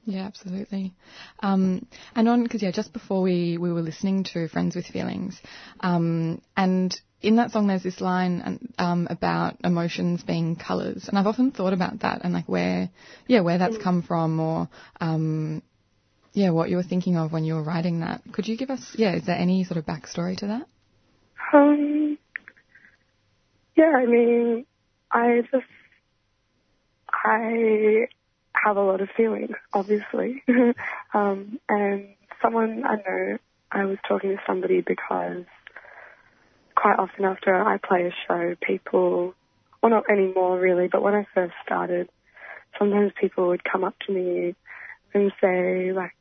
[0.05, 0.95] Yeah, absolutely.
[1.41, 5.41] Um, and on because yeah, just before we we were listening to Friends with Feelings,
[5.81, 11.27] um, and in that song there's this line um, about emotions being colours, and I've
[11.27, 12.91] often thought about that and like where
[13.29, 14.69] yeah where that's come from or
[15.01, 15.63] um,
[16.33, 18.23] yeah what you were thinking of when you were writing that.
[18.33, 20.67] Could you give us yeah is there any sort of backstory to that?
[21.53, 22.19] Um,
[23.77, 24.67] yeah, I mean,
[25.11, 25.65] I just,
[27.13, 28.07] I
[28.53, 30.43] have a lot of feelings, obviously.
[31.15, 32.09] um, and
[32.43, 33.39] someone I know,
[33.73, 35.45] I was talking to somebody because
[36.75, 39.35] quite often after I play a show, people,
[39.83, 42.09] well, not anymore really, but when I first started,
[42.79, 44.55] sometimes people would come up to me
[45.13, 46.13] and say, like,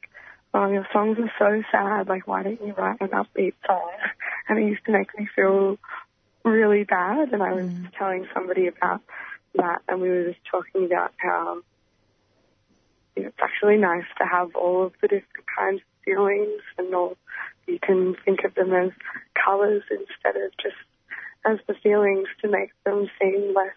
[0.53, 3.91] oh, your songs are so sad, like, why don't you write an upbeat song?
[4.49, 5.77] And it used to make me feel
[6.43, 9.01] really bad, and I was telling somebody about
[9.55, 11.61] that, and we were just talking about how
[13.15, 16.93] you know, it's actually nice to have all of the different kinds of feelings, and
[16.95, 17.15] all
[17.67, 18.91] you can think of them as
[19.33, 20.75] colours instead of just
[21.45, 23.75] as the feelings to make them seem less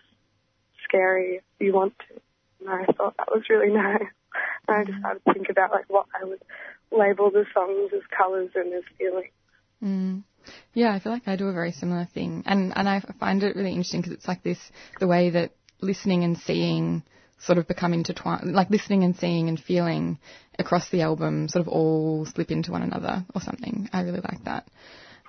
[0.84, 2.20] scary if you want to.
[2.60, 4.02] And I thought that was really nice.
[4.68, 6.42] And I just started to think about like what I would
[6.90, 9.32] label the songs as colours and as feelings.
[9.82, 10.22] Mm.
[10.74, 13.56] Yeah, I feel like I do a very similar thing, and and I find it
[13.56, 14.58] really interesting because it's like this
[15.00, 17.02] the way that listening and seeing
[17.38, 20.18] sort of become intertwined, like listening and seeing and feeling
[20.58, 23.88] across the album sort of all slip into one another or something.
[23.92, 24.68] I really like that.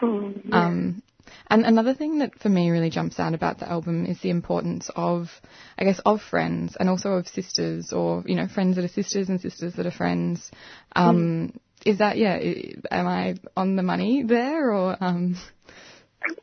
[0.02, 0.66] Mm, yeah.
[0.66, 1.04] Um,
[1.50, 4.90] and another thing that for me really jumps out about the album is the importance
[4.96, 5.30] of,
[5.78, 9.30] I guess, of friends and also of sisters or, you know, friends that are sisters
[9.30, 10.52] and sisters that are friends.
[10.96, 12.40] Um, Is that, yeah,
[12.92, 15.38] am I on the money there or, um,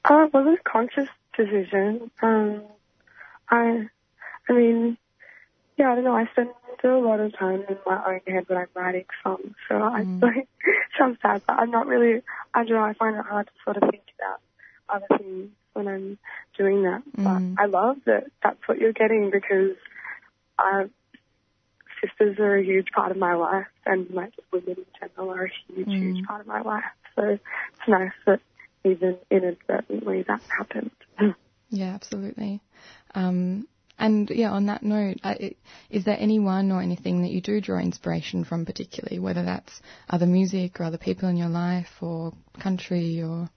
[0.05, 2.11] Uh, it was a conscious decision.
[2.21, 2.63] Um,
[3.49, 3.89] I,
[4.49, 4.99] I mean,
[5.77, 6.15] yeah, I don't know.
[6.15, 6.51] I spend
[6.85, 10.49] a lot of time in my own head when I'm writing songs, so I like
[10.99, 12.23] sounds sad, but I'm not really.
[12.55, 12.83] I don't know.
[12.83, 14.41] I find it hard to sort of think about
[14.89, 16.19] other things when I'm
[16.57, 17.03] doing that.
[17.57, 19.77] But I love that that's what you're getting because
[20.59, 20.85] uh,
[22.01, 25.73] sisters are a huge part of my life, and like women in general are a
[25.73, 26.85] huge, huge part of my life.
[27.17, 28.41] So it's nice that
[28.85, 30.91] even inadvertently that happened.
[31.73, 32.61] Yeah, absolutely.
[33.15, 35.19] Um, and yeah, on that note,
[35.89, 40.27] is there anyone or anything that you do draw inspiration from particularly, whether that's other
[40.27, 43.49] music or other people in your life or country or?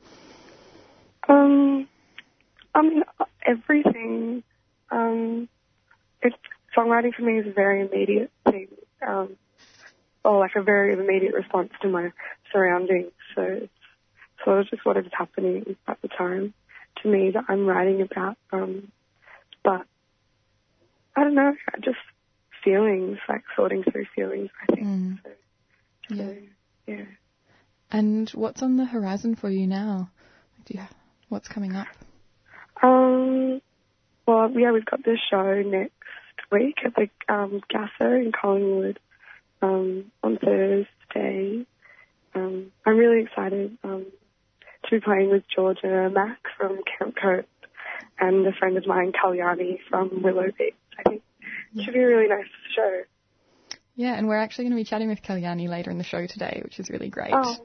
[1.27, 1.87] Um,
[2.75, 3.03] I mean,
[3.47, 4.43] everything.
[4.91, 5.49] Um,
[6.21, 6.35] it's
[6.77, 8.67] songwriting for me is very immediate thing,
[9.07, 9.35] um,
[10.23, 12.11] or like a very immediate response to my
[12.51, 13.11] surroundings.
[13.35, 13.73] So it's
[14.45, 16.53] sort of just what is happening at the time
[17.01, 18.37] to me that I'm writing about.
[18.51, 18.91] Um,
[19.63, 19.85] but
[21.15, 21.97] I don't know, just
[22.63, 24.49] feelings, like sorting through feelings.
[24.61, 24.87] I think.
[24.87, 25.19] Mm.
[25.23, 26.33] So, Yeah.
[26.87, 27.05] yeah.
[27.91, 30.09] And what's on the horizon for you now?
[30.65, 30.83] Do you,
[31.29, 31.87] what's coming up?
[32.81, 33.61] Um,
[34.25, 35.93] well, yeah, we've got this show next
[36.53, 38.99] week at the um, Gaso in Collingwood
[39.61, 41.65] um, on Thursday.
[42.35, 44.05] Um, I'm really excited um,
[44.85, 47.47] to be playing with Georgia Maq from Camp Cope
[48.19, 50.77] and a friend of mine, Kalyani from Willow Beats.
[50.97, 51.23] I think
[51.75, 52.45] it should be a really nice
[52.75, 53.01] show.
[53.95, 56.61] Yeah, and we're actually going to be chatting with Kalyani later in the show today,
[56.63, 57.31] which is really great.
[57.33, 57.57] Oh,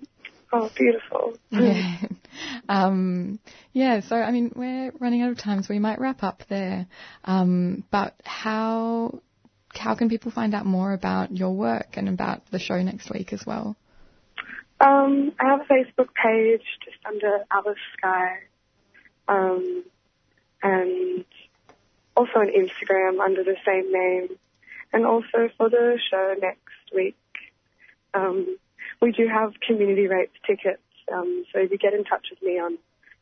[0.53, 1.35] oh, beautiful.
[1.51, 1.97] Yeah.
[2.69, 3.41] um,
[3.73, 6.87] yeah, so I mean, we're running out of time, so we might wrap up there.
[7.25, 9.21] Um, but how
[9.75, 13.33] how can people find out more about your work and about the show next week
[13.33, 13.77] as well?
[14.81, 18.39] Um, I have a Facebook page just under Alice Skye,
[19.27, 19.85] um,
[20.63, 21.25] and
[22.17, 24.39] also an Instagram under the same name.
[24.93, 27.17] And also for the show next week,
[28.15, 28.57] um,
[29.01, 30.83] we do have community rates tickets.
[31.13, 32.79] Um, so if you get in touch with me on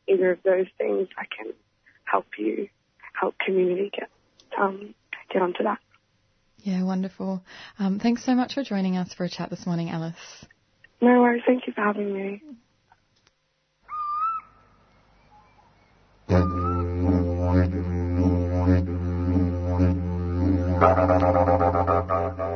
[0.09, 1.53] either of those things, I can
[2.05, 2.69] help you
[3.21, 4.11] help community get
[4.59, 4.95] um,
[5.33, 5.79] get onto that.
[6.59, 7.43] Yeah, wonderful.
[7.79, 10.47] Um, thanks so much for joining us for a chat this morning, Alice.
[11.01, 11.43] No worries.
[11.47, 12.43] Thank you for having me.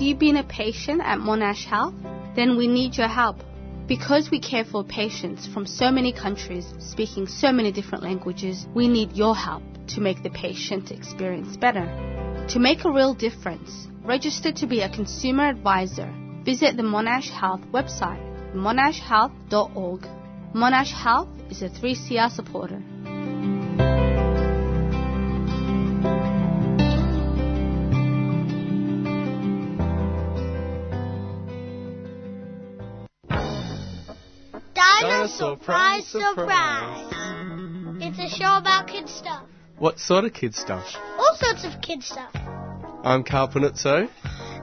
[0.00, 1.94] Have you been a patient at Monash Health?
[2.34, 3.36] Then we need your help.
[3.90, 8.86] Because we care for patients from so many countries, speaking so many different languages, we
[8.86, 11.86] need your help to make the patient experience better.
[12.50, 16.08] To make a real difference, register to be a consumer advisor.
[16.44, 18.22] Visit the Monash Health website,
[18.54, 20.06] monashhealth.org.
[20.54, 22.80] Monash Health is a 3CR supporter.
[35.40, 37.12] Dinosaur Prize Surprise!
[38.02, 39.44] It's a show about kid stuff.
[39.78, 40.84] What sort of kid stuff?
[41.16, 42.30] All sorts of kid stuff.
[43.04, 44.10] I'm Carl Panuzzo,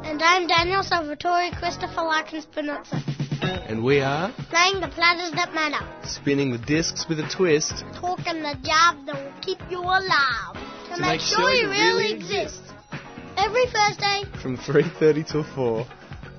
[0.04, 3.02] And I'm Daniel Salvatore Christopher Larkins Panuzzo.
[3.68, 5.84] and we are Playing the platters that matter.
[6.08, 7.84] spinning the discs with a twist.
[7.96, 10.54] Talking the job that will keep you alive.
[10.90, 12.62] To, To make, make sure, sure you really exist.
[13.36, 15.88] Every Thursday, From 3.30 till 4,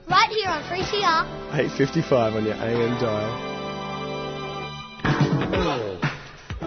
[0.09, 1.51] right here on 3CR.
[1.77, 3.48] 8.55 on your AM dial.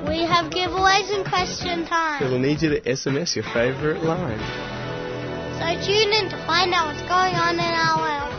[0.07, 2.23] We have giveaways and question time.
[2.23, 4.39] It'll need you to SMS your favourite line.
[5.59, 8.33] So tune in to find out what's going on in our world.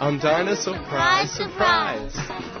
[0.00, 2.12] On Dinosaur Prize Surprise.
[2.12, 2.52] Surprise.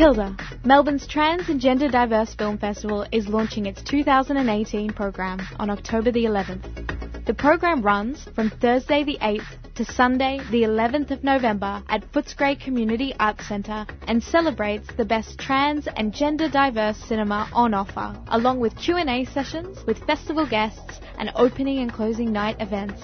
[0.00, 0.34] Tilde,
[0.64, 6.24] Melbourne's Trans and Gender Diverse Film Festival is launching its 2018 program on October the
[6.24, 7.26] 11th.
[7.26, 12.58] The program runs from Thursday the 8th to Sunday the 11th of November at Footscray
[12.58, 18.58] Community Arts Centre and celebrates the best trans and gender diverse cinema on offer, along
[18.58, 23.02] with Q&A sessions with festival guests and opening and closing night events.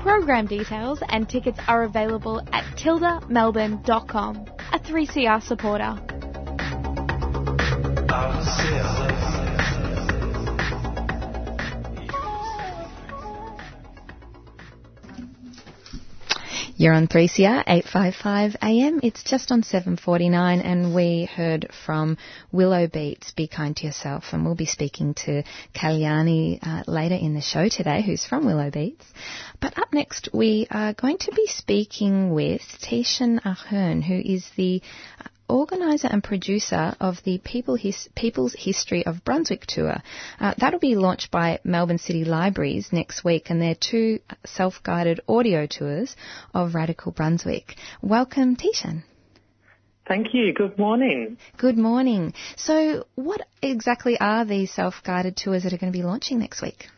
[0.00, 5.98] Program details and tickets are available at tildamelbourne.com, a 3CR supporter.
[16.80, 19.00] You're on 3CR 855 AM.
[19.02, 22.16] It's just on 7:49 and we heard from
[22.52, 25.42] Willow Beats Be Kind to Yourself and we'll be speaking to
[25.74, 29.04] Kalyani uh, later in the show today who's from Willow Beats.
[29.60, 34.80] But up next we are going to be speaking with Tishan Ahern who is the
[35.50, 39.96] organizer and producer of the People His- People's History of Brunswick tour.
[40.38, 45.66] Uh, that'll be launched by Moreland City Libraries next week, and they're two self-guided audio
[45.66, 46.16] tours
[46.54, 47.76] of Radical Brunswick.
[48.00, 49.02] Welcome, Tishan.
[50.08, 50.52] Thank you.
[50.52, 51.36] Good morning.
[51.56, 52.34] Good morning.
[52.56, 56.88] So, what exactly are these self-guided tours that are going to be launching next week?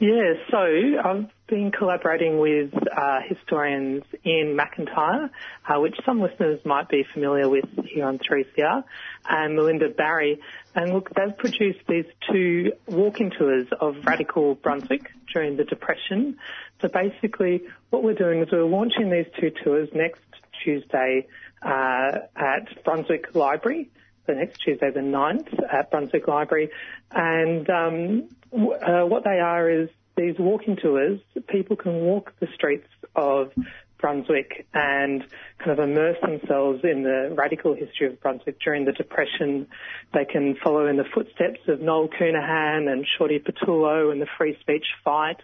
[0.00, 0.58] Yeah, so
[1.04, 5.28] I've been collaborating with uh, historians Ian McIntyre,
[5.68, 8.82] uh, which some listeners might be familiar with here on 3CR,
[9.28, 10.40] and Melinda Barry.
[10.74, 16.38] And look, they've produced these two walk-in tours of radical Brunswick during the Depression.
[16.80, 20.22] So basically, what we're doing is we're launching these two tours next
[20.64, 21.26] Tuesday
[21.62, 23.90] uh, at Brunswick Library.
[24.26, 26.70] So next Tuesday the 9th at Brunswick Library.
[27.10, 31.20] And um, w- uh, what they are is these walking tours.
[31.48, 33.52] People can walk the streets of
[33.98, 35.24] Brunswick and
[35.58, 39.66] kind of immerse themselves in the radical history of Brunswick during the Depression.
[40.12, 44.58] They can follow in the footsteps of Noel Counihan and Shorty Petullo and the free
[44.60, 45.38] speech fight.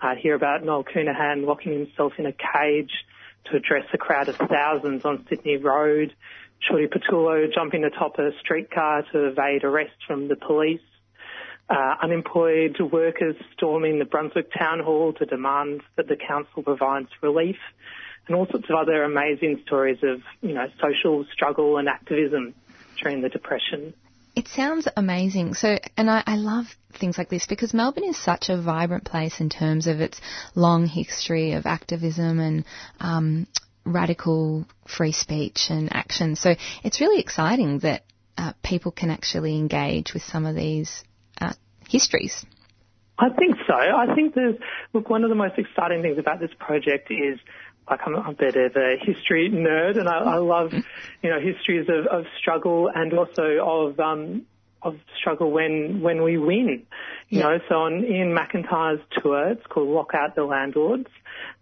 [0.00, 2.92] Uh, hear about Noel Counihan locking himself in a cage
[3.50, 6.14] to address a crowd of thousands on Sydney Road.
[6.60, 10.80] Shorty Patullo jumping atop a streetcar to evade arrest from the police.
[11.68, 17.56] Uh, unemployed workers storming the Brunswick Town Hall to demand that the council provides relief,
[18.28, 22.54] and all sorts of other amazing stories of, you know, social struggle and activism
[23.02, 23.94] during the Depression.
[24.36, 25.54] It sounds amazing.
[25.54, 26.66] So, and I, I love
[27.00, 30.20] things like this because Melbourne is such a vibrant place in terms of its
[30.54, 32.64] long history of activism and
[33.00, 33.46] um,
[33.86, 36.36] radical free speech and action.
[36.36, 38.02] So it's really exciting that
[38.36, 41.04] uh, people can actually engage with some of these
[41.40, 41.54] uh,
[41.88, 42.44] histories.
[43.18, 43.74] I think so.
[43.74, 44.56] I think there's,
[44.92, 47.38] look, one of the most exciting things about this project is
[47.88, 50.72] like I'm a bit of a history nerd and I, I love,
[51.22, 54.42] you know, histories of, of struggle and also of, um,
[54.82, 56.86] of struggle when, when we win.
[57.28, 57.42] You yeah.
[57.42, 61.08] know, so on Ian McIntyre's tour, it's called Lock Out the Landlords,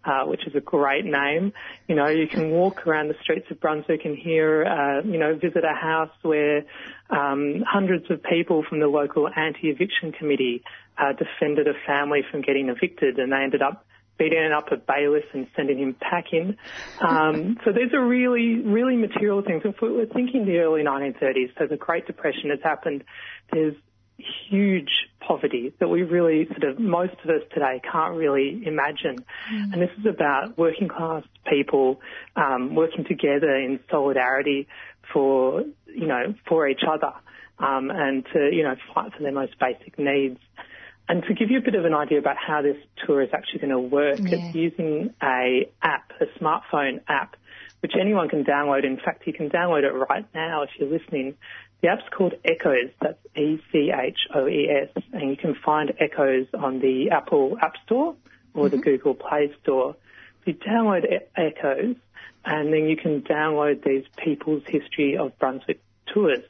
[0.03, 1.53] uh, which is a great name.
[1.87, 5.35] You know, you can walk around the streets of Brunswick and hear, uh, you know,
[5.35, 6.65] visit a house where,
[7.09, 10.63] um, hundreds of people from the local anti-eviction committee,
[10.97, 13.84] uh, defended a family from getting evicted and they ended up
[14.17, 16.57] beating up a bailiff and sending him packing.
[17.01, 19.63] Um, so these are really, really material things.
[19.65, 23.03] If we're thinking the early 1930s, so the Great Depression has happened,
[23.51, 23.75] there's
[24.49, 29.17] huge poverty that we really sort of, most of us today can't really imagine.
[29.51, 29.73] Mm.
[29.73, 31.99] And this is about working class people
[32.35, 34.67] um, working together in solidarity
[35.11, 37.13] for, you know, for each other
[37.59, 40.39] um, and to, you know, fight for their most basic needs.
[41.07, 43.59] And to give you a bit of an idea about how this tour is actually
[43.59, 44.37] going to work, yeah.
[44.37, 47.35] it's using a app, a smartphone app,
[47.81, 48.83] which anyone can download.
[48.85, 51.35] In fact, you can download it right now if you're listening.
[51.81, 52.89] The app's called Echoes.
[53.01, 58.15] That's E-C-H-O-E-S, and you can find Echoes on the Apple App Store
[58.55, 58.77] or mm-hmm.
[58.77, 59.95] the Google Play Store.
[60.45, 61.95] You download e- Echoes,
[62.43, 66.43] and then you can download these people's history of Brunswick tours.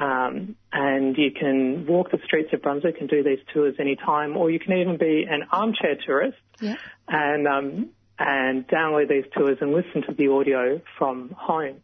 [0.00, 4.50] Um, and you can walk the streets of Brunswick and do these tours anytime, or
[4.50, 6.76] you can even be an armchair tourist yeah.
[7.06, 11.82] and um, and download these tours and listen to the audio from home.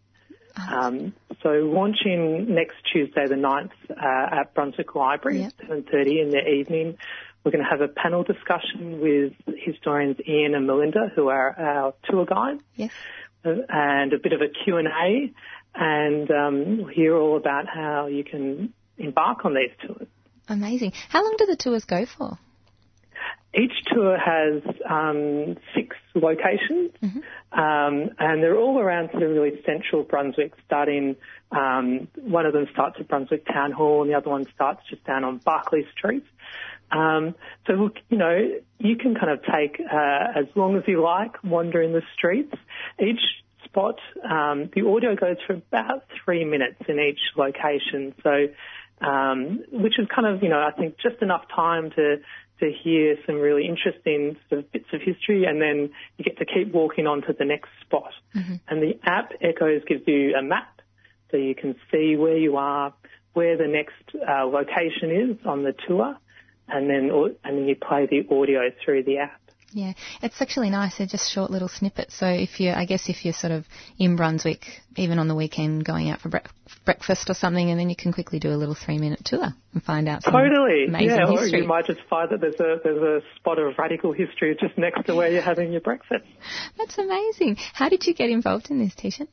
[0.57, 0.81] Uh-huh.
[0.81, 5.53] Um, so launching next Tuesday the 9th uh, at Brunswick Library, yep.
[5.69, 6.97] 7.30 in the evening.
[7.45, 11.95] We're going to have a panel discussion with historians Ian and Melinda, who are our
[12.09, 12.63] tour guides.
[12.75, 12.93] Yes.
[13.45, 15.33] Uh, and a bit of a Q&A
[15.77, 20.09] and um, hear all about how you can embark on these tours.
[20.49, 20.93] Amazing.
[21.09, 22.39] How long do the tours go for?
[23.55, 27.59] Each tour has um, six locations, mm-hmm.
[27.59, 30.53] um, and they're all around sort of really central Brunswick.
[30.67, 31.17] Starting,
[31.53, 35.05] um, one of them starts at Brunswick Town Hall, and the other one starts just
[35.05, 36.25] down on Barkly Street.
[36.91, 37.35] Um,
[37.67, 41.43] so look, you know, you can kind of take uh, as long as you like
[41.43, 42.55] wandering the streets.
[43.01, 43.21] Each
[43.77, 43.99] spot.
[44.25, 48.49] Um, the audio goes for about three minutes in each location, so
[49.07, 52.17] um, which is kind of you know I think just enough time to
[52.61, 56.47] to hear some really interesting sort of bits of history, and then you get to
[56.47, 58.13] keep walking on to the next spot.
[58.35, 58.55] Mm-hmm.
[58.69, 60.81] And the app Echoes gives you a map,
[61.31, 62.95] so you can see where you are,
[63.35, 63.93] where the next
[64.27, 66.17] uh, location is on the tour,
[66.69, 67.11] and then
[67.45, 69.41] and then you play the audio through the app.
[69.77, 70.97] Yeah, it's actually nice.
[70.97, 72.19] They're just short little snippets.
[72.19, 73.67] So if you, I guess, if you're sort of
[73.99, 74.65] in Brunswick,
[74.97, 76.49] even on the weekend, going out for bre-
[76.87, 80.09] breakfast or something, and then you can quickly do a little three-minute tour and find
[80.09, 80.87] out some totally.
[80.87, 81.59] amazing yeah, history.
[81.59, 84.79] or you might just find that there's a there's a spot of radical history just
[84.79, 86.25] next to where you're having your breakfast.
[86.79, 87.59] That's amazing.
[87.75, 89.29] How did you get involved in this, Tishan?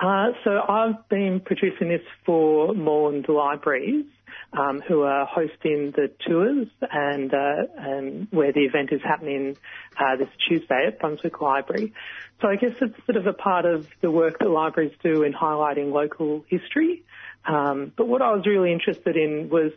[0.00, 4.06] Uh, so I've been producing this for Moreland Libraries
[4.52, 9.56] um, who are hosting the tours and, uh, and where the event is happening
[9.98, 11.92] uh, this Tuesday at Brunswick Library.
[12.40, 15.32] So I guess it's sort of a part of the work that libraries do in
[15.32, 17.04] highlighting local history.
[17.44, 19.72] Um, but what I was really interested in was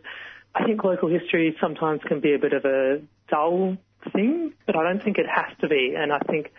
[0.54, 3.76] I think local history sometimes can be a bit of a dull
[4.12, 5.94] thing, but I don't think it has to be.
[5.96, 6.52] And I think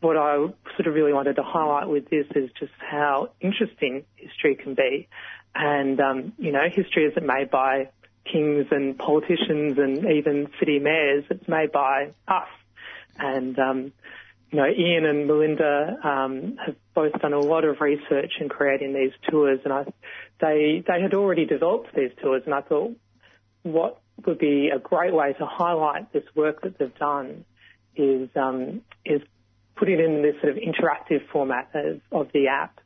[0.00, 0.36] what I
[0.76, 5.08] sort of really wanted to highlight with this is just how interesting history can be.
[5.58, 7.88] And, um, you know, history isn't made by
[8.30, 11.24] kings and politicians and even city mayors.
[11.30, 12.48] It's made by us.
[13.18, 13.92] And, um,
[14.50, 18.94] you know, Ian and Melinda um, have both done a lot of research in creating
[18.94, 19.84] these tours, and I,
[20.40, 22.96] they they had already developed these tours, and I thought,
[23.64, 27.44] what would be a great way to highlight this work that they've done
[27.96, 29.20] is um, is
[29.74, 32.80] put it in this sort of interactive format of, of the app.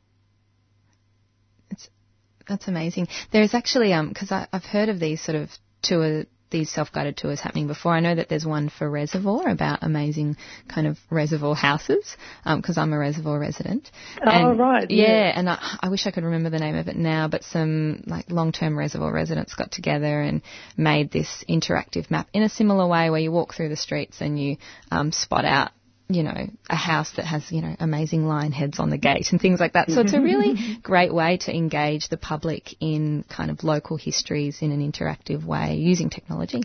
[2.47, 3.07] That's amazing.
[3.31, 5.49] There's actually, um, because I've heard of these sort of
[5.81, 7.93] tour, these self-guided tours happening before.
[7.93, 10.35] I know that there's one for Reservoir about amazing
[10.67, 13.89] kind of reservoir houses, because um, I'm a reservoir resident.
[14.25, 14.89] Oh, right.
[14.89, 15.33] Yeah, yeah.
[15.35, 18.29] and I, I wish I could remember the name of it now, but some like
[18.29, 20.41] long-term reservoir residents got together and
[20.75, 24.39] made this interactive map in a similar way where you walk through the streets and
[24.39, 24.57] you
[24.91, 25.71] um, spot out
[26.13, 29.41] you know, a house that has, you know, amazing lion heads on the gate and
[29.41, 29.89] things like that.
[29.89, 34.61] So it's a really great way to engage the public in kind of local histories
[34.61, 36.63] in an interactive way using technology.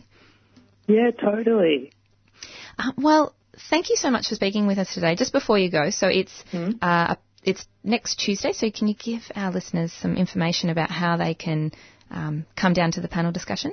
[0.87, 1.93] Yeah, totally.
[2.79, 3.35] Uh, well,
[3.71, 5.17] thank you so much for speaking with us today.
[5.17, 6.45] Just before you go, so it's
[6.81, 8.53] uh, it's next Tuesday.
[8.53, 11.73] So can you give our listeners some information about how they can
[12.11, 13.73] um, come down to the panel discussion?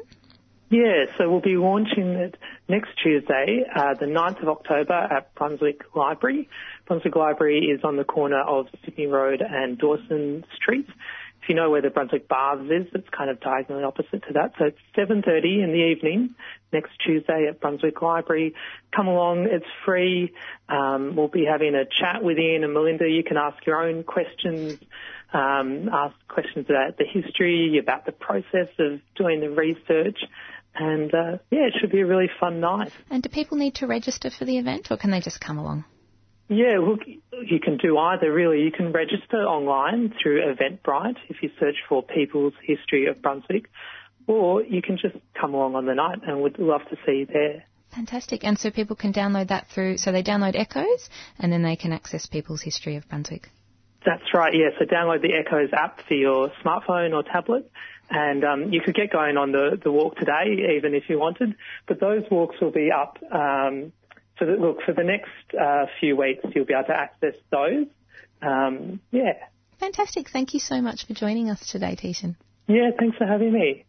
[0.73, 2.35] Yeah, so we'll be launching it
[2.67, 6.49] next Tuesday, uh, the 9th of October at Brunswick Library.
[6.87, 10.87] Brunswick Library is on the corner of Sydney Road and Dawson Street.
[11.43, 14.53] If you know where the Brunswick Baths is, it's kind of diagonally opposite to that.
[14.57, 16.33] So it's 7.30 in the evening
[16.71, 18.55] next Tuesday at Brunswick Library.
[18.95, 20.33] Come along, it's free.
[20.69, 23.07] Um, we'll be having a chat with Ian and Melinda.
[23.07, 24.79] You can ask your own questions,
[25.33, 30.17] um, ask questions about the history, about the process of doing the research.
[30.75, 32.91] And uh, yeah, it should be a really fun night.
[33.09, 35.85] And do people need to register for the event or can they just come along?
[36.49, 38.61] Yeah, look, you can do either really.
[38.61, 43.69] You can register online through Eventbrite if you search for People's History of Brunswick,
[44.27, 47.25] or you can just come along on the night and we'd love to see you
[47.25, 47.65] there.
[47.95, 48.43] Fantastic.
[48.43, 51.09] And so people can download that through, so they download Echoes
[51.39, 53.49] and then they can access People's History of Brunswick.
[54.05, 54.69] That's right, yeah.
[54.77, 57.71] So download the Echoes app for your smartphone or tablet.
[58.09, 61.55] And um, you could get going on the, the walk today, even if you wanted.
[61.87, 63.91] But those walks will be up um,
[64.39, 65.29] so that, look, for the next
[65.59, 67.87] uh, few weeks, you'll be able to access those.
[68.41, 69.33] Um, yeah.
[69.79, 70.29] Fantastic.
[70.29, 72.35] Thank you so much for joining us today, Tishan.
[72.67, 73.85] Yeah, thanks for having me.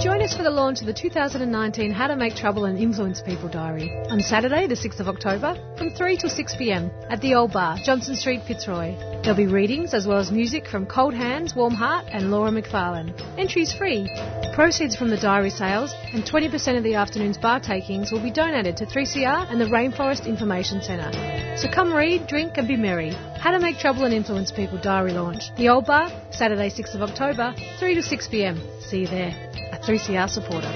[0.00, 3.48] Join us for the launch of the 2019 How to Make Trouble and Influence People
[3.48, 7.54] diary on Saturday, the 6th of October, from 3 till 6 pm at the Old
[7.54, 8.94] Bar, Johnson Street, Fitzroy.
[9.22, 13.10] There'll be readings as well as music from Cold Hands, Warm Heart, and Laura McFarlane.
[13.38, 14.06] Entries free.
[14.54, 18.76] Proceeds from the diary sales and 20% of the afternoon's bar takings will be donated
[18.76, 21.56] to 3CR and the Rainforest Information Centre.
[21.56, 23.12] So come read, drink, and be merry.
[23.38, 25.54] How to Make Trouble and Influence People diary launch.
[25.56, 28.60] The Old Bar, Saturday, 6th of October, 3 to 6 pm.
[28.80, 29.65] See you there.
[29.86, 30.66] A 3CR supporter.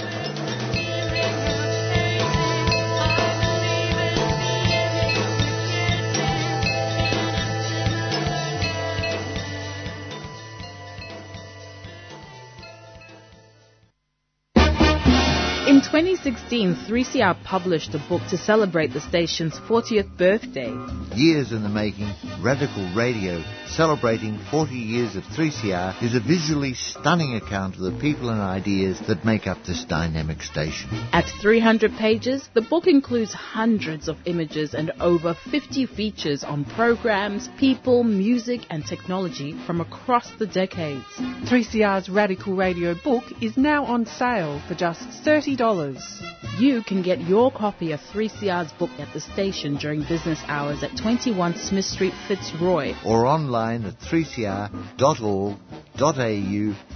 [15.67, 20.71] In 2016, 3CR published a book to celebrate the station's 40th birthday.
[21.17, 23.43] Years in the making, Radical Radio,
[23.77, 29.01] celebrating 40 years of 3CR, is a visually stunning account of the people and ideas
[29.07, 30.89] that make up this dynamic station.
[31.13, 37.49] At 300 pages, the book includes hundreds of images and over 50 features on programs,
[37.59, 41.05] people, music, and technology from across the decades.
[41.19, 46.59] 3CR's Radical Radio book is now on sale for just $30.
[46.59, 50.97] You can get your copy of 3CR's book at the station during business hours at
[50.97, 52.95] 21 Smith Street, Fitzroy.
[53.05, 54.97] Or online at 3cr.org.au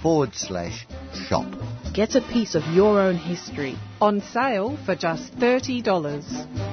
[0.02, 0.86] forward slash
[1.28, 1.46] shop.
[1.92, 3.76] Get a piece of your own history.
[4.00, 5.92] On sale for just $30.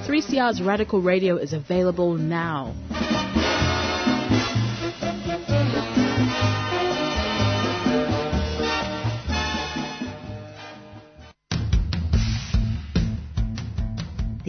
[0.07, 2.73] 3CR's Radical Radio is available now.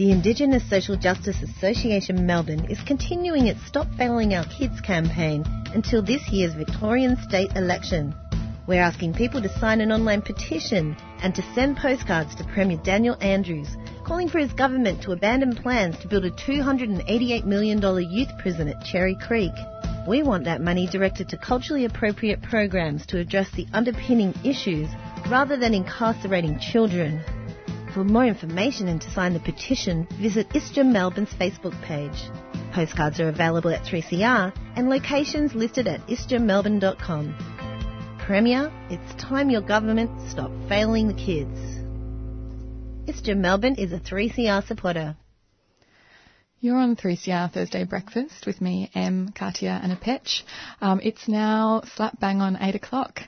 [0.03, 6.01] The Indigenous Social Justice Association Melbourne is continuing its Stop Failing Our Kids campaign until
[6.01, 8.13] this year's Victorian state election.
[8.67, 13.15] We're asking people to sign an online petition and to send postcards to Premier Daniel
[13.21, 13.69] Andrews,
[14.05, 17.81] calling for his government to abandon plans to build a $288 million
[18.11, 19.53] youth prison at Cherry Creek.
[20.05, 24.89] We want that money directed to culturally appropriate programs to address the underpinning issues
[25.29, 27.23] rather than incarcerating children.
[27.93, 32.27] For more information and to sign the petition, visit ISJA Melbourne's Facebook page.
[32.71, 38.17] Postcards are available at 3CR and locations listed at isjamelbourne.com.
[38.17, 41.59] Premier, it's time your government stopped failing the kids.
[43.05, 45.15] ISJA Melbourne is a 3CR supporter.
[46.63, 50.43] You're on 3CR Thursday Breakfast with me, Em, Katia, and Apetch.
[50.79, 53.19] Um, it's now slap bang on 8 o'clock,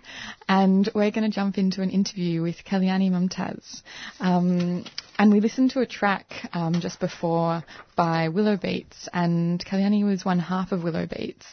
[0.47, 3.81] and we're going to jump into an interview with Kalyani Mumtaz.
[4.21, 4.85] Um,
[5.19, 7.65] and we listened to a track um, just before
[7.97, 11.45] by Willow Beats, and Kalyani was one half of Willow Beats.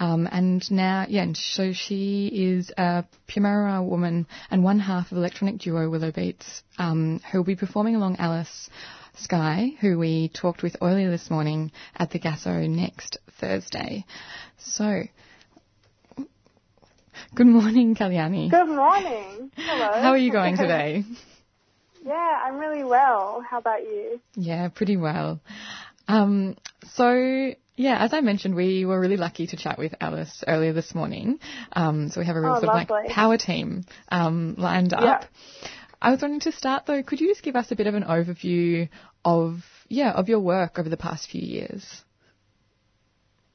[0.00, 5.18] Um, and now, yeah, and so she is a Pumara woman and one half of
[5.18, 8.68] electronic duo Willow Beats, um, who will be performing along Alice
[9.22, 14.04] Skye, who we talked with earlier this morning at the Gaso next Thursday.
[14.58, 15.02] So,
[17.34, 18.50] good morning, Kalyani.
[18.50, 19.50] Good morning.
[19.56, 19.92] Hello.
[20.02, 21.04] How are you going today?
[22.02, 22.14] Yeah,
[22.44, 23.44] I'm really well.
[23.46, 24.22] How about you?
[24.34, 25.38] Yeah, pretty well.
[26.08, 26.56] Um,
[26.94, 30.94] so yeah, as I mentioned, we were really lucky to chat with Alice earlier this
[30.94, 31.40] morning.
[31.74, 35.02] Um, so we have a real Oh, sort of like power team um, lined up.
[35.02, 35.68] Yeah.
[36.00, 37.02] I was wanting to start though.
[37.02, 38.88] Could you just give us a bit of an overview
[39.24, 42.04] of yeah of your work over the past few years?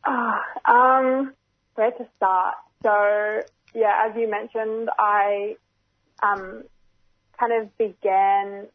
[0.05, 1.33] Ah, um,
[1.75, 2.55] where to start?
[2.83, 3.41] So,
[3.73, 5.55] yeah, as you mentioned, I
[6.21, 6.63] um,
[7.39, 8.67] kind of began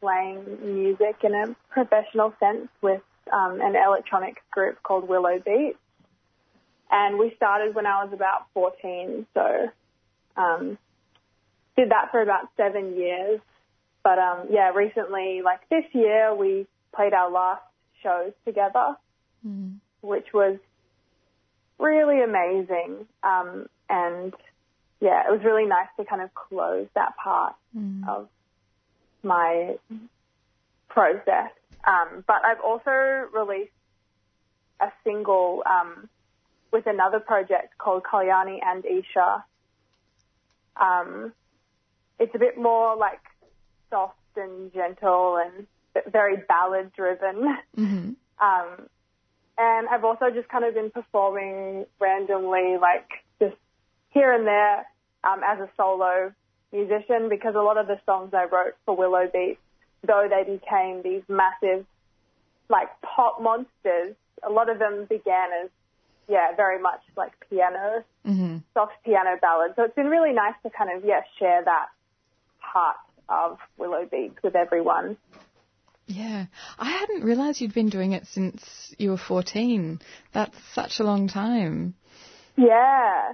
[0.00, 3.02] playing music in a professional sense with
[3.32, 5.78] um, an electronic group called Willow Beats.
[6.90, 9.68] And we started when I was about 14, so
[10.36, 10.78] um,
[11.76, 13.40] did that for about seven years.
[14.06, 17.62] But um, yeah, recently, like this year, we played our last
[18.04, 18.94] shows together
[20.00, 20.58] which was
[21.78, 23.06] really amazing.
[23.22, 24.32] Um, and
[25.00, 27.56] yeah, it was really nice to kind of close that part
[28.08, 28.28] of
[29.24, 29.76] my
[30.88, 31.50] process.
[31.86, 33.72] Um, but I've also released
[34.80, 36.08] a single um,
[36.72, 39.44] with another project called Kalyani and Isha.
[40.76, 41.32] Um,
[42.18, 43.20] it's a bit more like
[43.90, 45.66] soft and gentle and
[46.10, 47.56] very ballad driven.
[47.76, 48.10] Mm-hmm.
[48.38, 48.88] Um,
[49.58, 53.08] and I've also just kind of been performing randomly, like
[53.40, 53.56] just
[54.10, 54.86] here and there
[55.24, 56.32] um, as a solo
[56.72, 59.60] musician because a lot of the songs I wrote for Willow Beats,
[60.06, 61.86] though they became these massive,
[62.68, 65.70] like pop monsters, a lot of them began as,
[66.28, 68.56] yeah, very much like piano, Mm-hmm.
[68.74, 69.74] soft piano ballads.
[69.76, 71.86] So it's been really nice to kind of, yeah, share that
[72.60, 72.96] part
[73.28, 75.16] of Willow Beats with everyone.
[76.06, 76.46] Yeah,
[76.78, 80.00] I hadn't realised you'd been doing it since you were 14.
[80.32, 81.94] That's such a long time.
[82.56, 83.32] Yeah.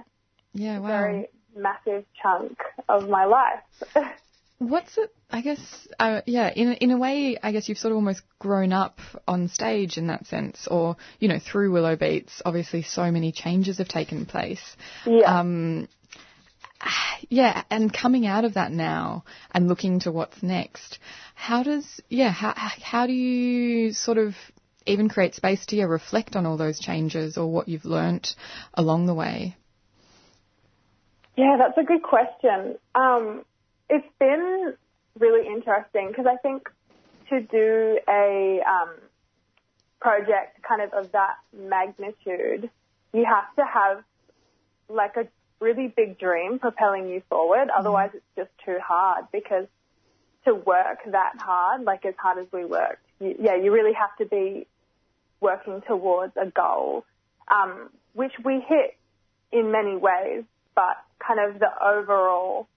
[0.53, 0.87] Yeah, wow.
[0.87, 2.57] Very massive chunk
[2.89, 3.63] of my life.
[4.57, 5.13] What's it?
[5.29, 6.49] I guess, uh, yeah.
[6.49, 10.07] In in a way, I guess you've sort of almost grown up on stage in
[10.07, 12.41] that sense, or you know, through Willow Beats.
[12.45, 14.77] Obviously, so many changes have taken place.
[15.05, 15.39] Yeah.
[15.39, 15.89] Um,
[17.29, 20.99] yeah, and coming out of that now and looking to what's next,
[21.35, 24.35] how does yeah how how do you sort of
[24.85, 28.35] even create space to yeah, reflect on all those changes or what you've learnt
[28.73, 29.55] along the way?
[31.35, 32.77] Yeah, that's a good question.
[32.93, 33.43] Um,
[33.89, 34.73] it's been
[35.19, 36.69] really interesting because I think
[37.29, 38.89] to do a um,
[39.99, 42.69] project kind of of that magnitude,
[43.13, 44.03] you have to have
[44.89, 45.27] like a
[45.63, 47.69] really big dream propelling you forward.
[47.75, 49.65] Otherwise, it's just too hard because
[50.45, 54.15] to work that hard, like as hard as we worked, you, yeah, you really have
[54.17, 54.67] to be
[55.39, 57.05] working towards a goal,
[57.47, 58.97] um, which we hit
[59.51, 60.43] in many ways,
[60.75, 62.67] but kind of the overall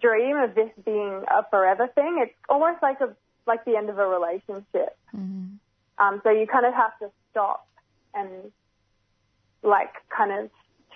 [0.00, 3.14] dream of this being a forever thing, it's almost like a
[3.46, 4.96] like the end of a relationship.
[5.98, 7.66] Um, so you kind of have to stop
[8.14, 8.52] and
[9.62, 10.50] like kind of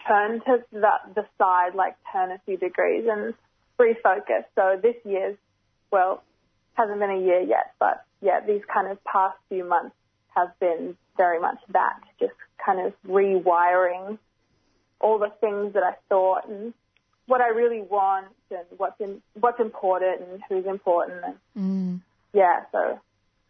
[0.06, 3.34] turn to the the side, like turn a few degrees and
[3.78, 4.44] refocus.
[4.54, 5.36] So this year's
[5.90, 6.22] well
[6.74, 9.94] hasn't been a year yet, but yeah, these kind of past few months
[10.34, 12.32] have been very much that, just
[12.64, 14.18] kind of rewiring
[15.00, 16.74] all the things that I thought and
[17.26, 22.00] what I really want and what's in, what's important and who's important and Mm.
[22.32, 22.98] yeah, so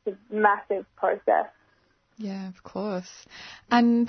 [0.05, 1.47] it's a massive process.
[2.19, 3.25] Yeah, of course.
[3.71, 4.09] And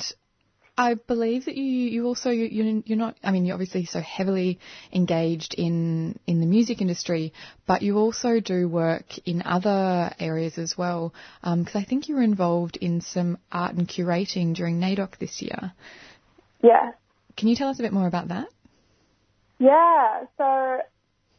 [0.77, 3.15] I believe that you you also you you're, you're not.
[3.23, 4.59] I mean, you're obviously so heavily
[4.91, 7.33] engaged in in the music industry,
[7.65, 11.13] but you also do work in other areas as well.
[11.41, 15.71] Because I think you were involved in some art and curating during NAIDOC this year.
[16.61, 16.91] Yeah.
[17.37, 18.47] Can you tell us a bit more about that?
[19.59, 20.81] Yeah, so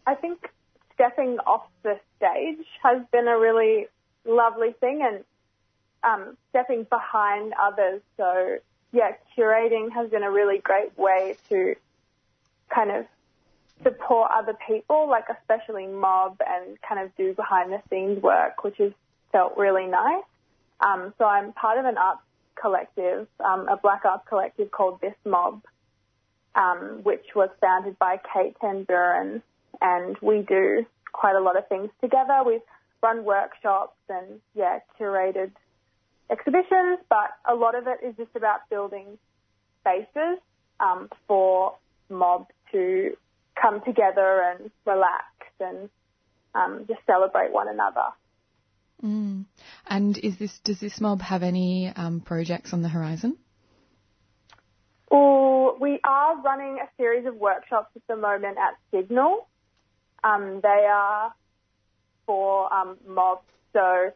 [0.07, 0.51] I think
[0.95, 3.87] stepping off the stage has been a really
[4.25, 5.25] lovely thing and
[6.03, 8.01] um, stepping behind others.
[8.17, 8.59] So,
[8.97, 11.75] yeah, curating has been a really great way to
[12.75, 13.05] kind of
[13.83, 18.79] support other people, like especially mob and kind of do behind the scenes work, which
[18.79, 18.93] has
[19.33, 20.25] felt really nice.
[20.81, 22.19] Um, so I'm part of an art
[22.59, 25.61] collective, um, a black art collective called This Mob,
[26.55, 29.43] um, which was founded by Kate Ten Buuren,
[29.83, 32.43] and we do quite a lot of things together.
[32.47, 32.61] We've
[33.03, 35.53] run workshops and yeah, curated
[36.31, 39.19] exhibitions, but a lot of it is just about building
[39.81, 40.39] spaces
[40.81, 41.75] um, for
[42.09, 43.17] mob to
[43.61, 45.25] come together and relax
[45.61, 45.89] and
[46.55, 48.09] um, just celebrate one another.
[49.03, 49.45] Mm.
[49.87, 53.37] And is this does this mob have any um, projects on the horizon?
[55.11, 59.47] Well, we are running a series of workshops at the moment at Signal.
[60.25, 61.33] Um, they are
[62.25, 63.43] for um, Mob.
[63.73, 64.13] So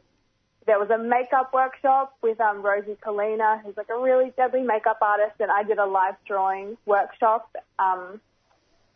[0.66, 4.98] there was a makeup workshop with um, Rosie Kalina, who's like a really deadly makeup
[5.00, 7.54] artist, and I did a live drawing workshop.
[7.78, 8.20] Um,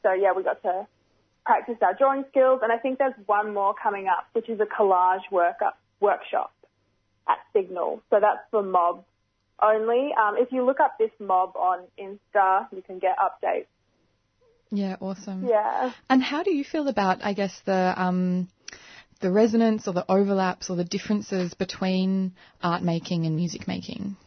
[0.03, 0.87] so yeah, we got to
[1.45, 4.67] practice our drawing skills, and I think there's one more coming up, which is a
[4.67, 5.57] collage work
[6.01, 6.53] workshop
[7.29, 8.03] at Signal.
[8.11, 9.05] So that's for Mob
[9.63, 10.11] only.
[10.21, 13.67] Um, if you look up this Mob on Insta, you can get updates.
[14.71, 15.47] Yeah, awesome.
[15.47, 15.93] Yeah.
[16.11, 18.49] And how do you feel about, I guess, the um,
[19.25, 24.19] the resonance or the overlaps or the differences between art making and music making?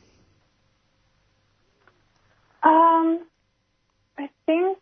[2.64, 3.24] Um,
[4.18, 4.80] I think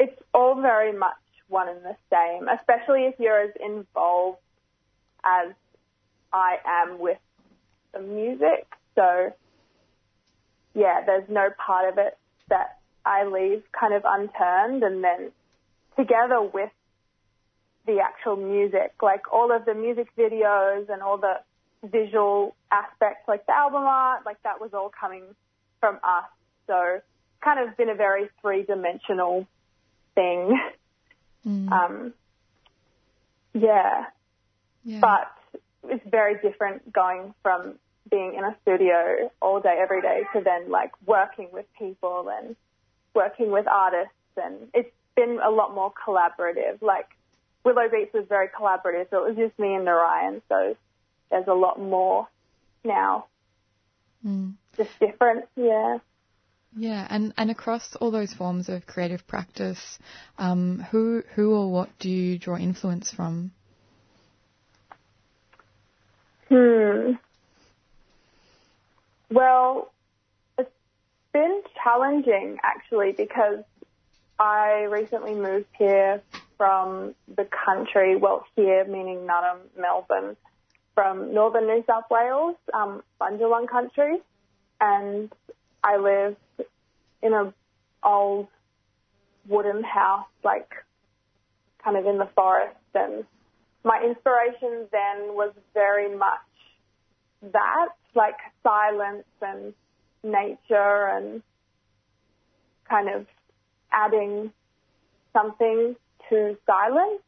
[0.00, 1.14] it's all very much
[1.48, 4.38] one and the same, especially if you're as involved
[5.22, 5.52] as
[6.32, 7.18] I am with
[7.92, 8.66] the music.
[8.96, 9.32] So,
[10.74, 12.18] yeah, there's no part of it
[12.48, 14.82] that I leave kind of unturned.
[14.82, 15.30] And then
[15.96, 16.70] together with
[17.86, 21.40] the actual music, like all of the music videos and all the
[21.84, 25.22] visual aspects, like the album art, like that was all coming
[25.80, 26.24] from us.
[26.66, 27.00] So,
[27.42, 29.46] kind of been a very three dimensional
[30.14, 30.58] thing.
[31.46, 31.70] Mm.
[31.70, 32.12] Um,
[33.54, 34.06] yeah.
[34.84, 35.00] yeah.
[35.00, 35.30] But
[35.88, 37.74] it's very different going from
[38.10, 42.56] being in a studio all day, every day to then like working with people and
[43.14, 44.12] working with artists.
[44.36, 46.82] And it's been a lot more collaborative.
[46.82, 47.08] Like
[47.66, 50.40] Willow Beats was very collaborative, so it was just me and Narayan.
[50.48, 50.76] So
[51.32, 52.28] there's a lot more
[52.84, 53.26] now.
[54.24, 54.54] Mm.
[54.76, 55.98] Just different, yeah.
[56.76, 59.98] Yeah, and, and across all those forms of creative practice,
[60.38, 63.50] um, who who or what do you draw influence from?
[66.48, 67.12] Hmm.
[69.28, 69.90] Well,
[70.56, 70.70] it's
[71.32, 73.64] been challenging actually because
[74.38, 76.22] I recently moved here
[76.56, 80.36] from the country, well, here meaning Nuttam, Melbourne,
[80.94, 84.18] from northern New South Wales, um, Bundjalung country,
[84.80, 85.30] and
[85.84, 86.36] I live
[87.22, 87.52] in a
[88.02, 88.48] old
[89.48, 90.70] wooden house, like
[91.84, 93.24] kind of in the forest, and
[93.84, 96.40] my inspiration then was very much
[97.52, 99.74] that, like silence and
[100.24, 101.42] nature and
[102.88, 103.26] kind of
[103.92, 104.52] adding
[105.32, 105.94] something
[106.30, 107.22] to silence,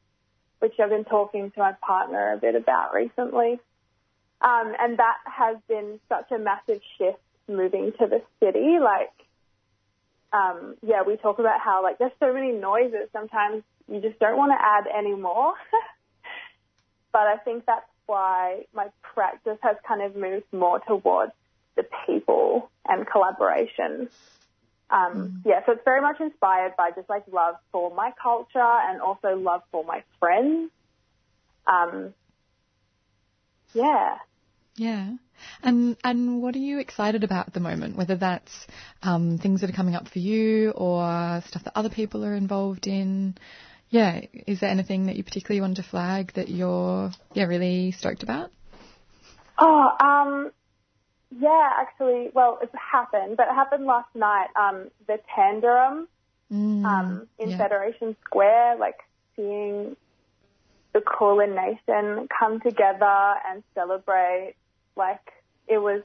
[0.58, 3.58] which I've been talking to my partner a bit about recently.
[4.40, 7.18] Um, and that has been such a massive shift
[7.48, 8.78] moving to the city.
[8.80, 9.12] Like,
[10.32, 13.08] um, yeah, we talk about how like there's so many noises.
[13.12, 15.54] Sometimes you just don't want to add any more.
[17.12, 21.32] but I think that's why my practice has kind of moved more towards
[21.76, 24.08] the people and collaboration.
[24.90, 29.00] Um, yeah, so it's very much inspired by just like love for my culture and
[29.02, 30.70] also love for my friends.
[31.66, 32.14] Um,
[33.74, 34.16] yeah.
[34.76, 35.10] Yeah.
[35.62, 37.96] And and what are you excited about at the moment?
[37.96, 38.66] Whether that's
[39.02, 42.86] um, things that are coming up for you or stuff that other people are involved
[42.86, 43.36] in.
[43.90, 48.22] Yeah, is there anything that you particularly wanted to flag that you're yeah really stoked
[48.22, 48.50] about?
[49.58, 50.52] Oh, um,
[51.36, 54.48] yeah, actually, well, it happened, but it happened last night.
[54.56, 56.06] Um, the Tanderrum,
[56.52, 57.58] Mm, um, in yeah.
[57.58, 59.00] Federation Square, like
[59.36, 59.96] seeing
[60.94, 64.54] the Kulin Nation come together and celebrate,
[64.96, 65.20] like
[65.66, 66.02] it was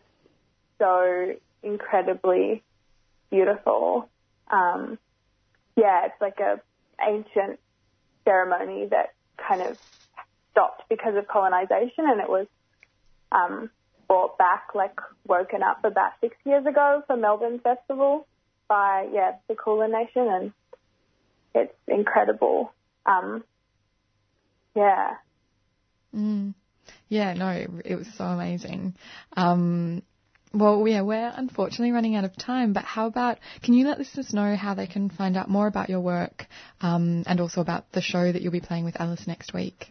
[0.79, 2.61] so incredibly
[3.31, 4.09] beautiful.
[4.51, 4.99] Um,
[5.77, 6.59] yeah, it's like a
[7.01, 7.59] ancient
[8.25, 9.77] ceremony that kind of
[10.51, 12.47] stopped because of colonization, and it was
[13.31, 13.69] um,
[14.13, 18.27] brought back, like woken up about six years ago for Melbourne Festival
[18.69, 20.51] by yeah the Kulin Nation, and
[21.55, 22.71] it's incredible.
[23.07, 23.43] Um,
[24.75, 25.15] yeah.
[26.15, 26.53] Mm.
[27.09, 28.93] Yeah, no, it, it was so amazing.
[29.35, 30.03] Um,
[30.53, 34.31] well, yeah, we're unfortunately running out of time, but how about, can you let listeners
[34.31, 36.45] know how they can find out more about your work
[36.81, 39.87] um, and also about the show that you'll be playing with Alice next week?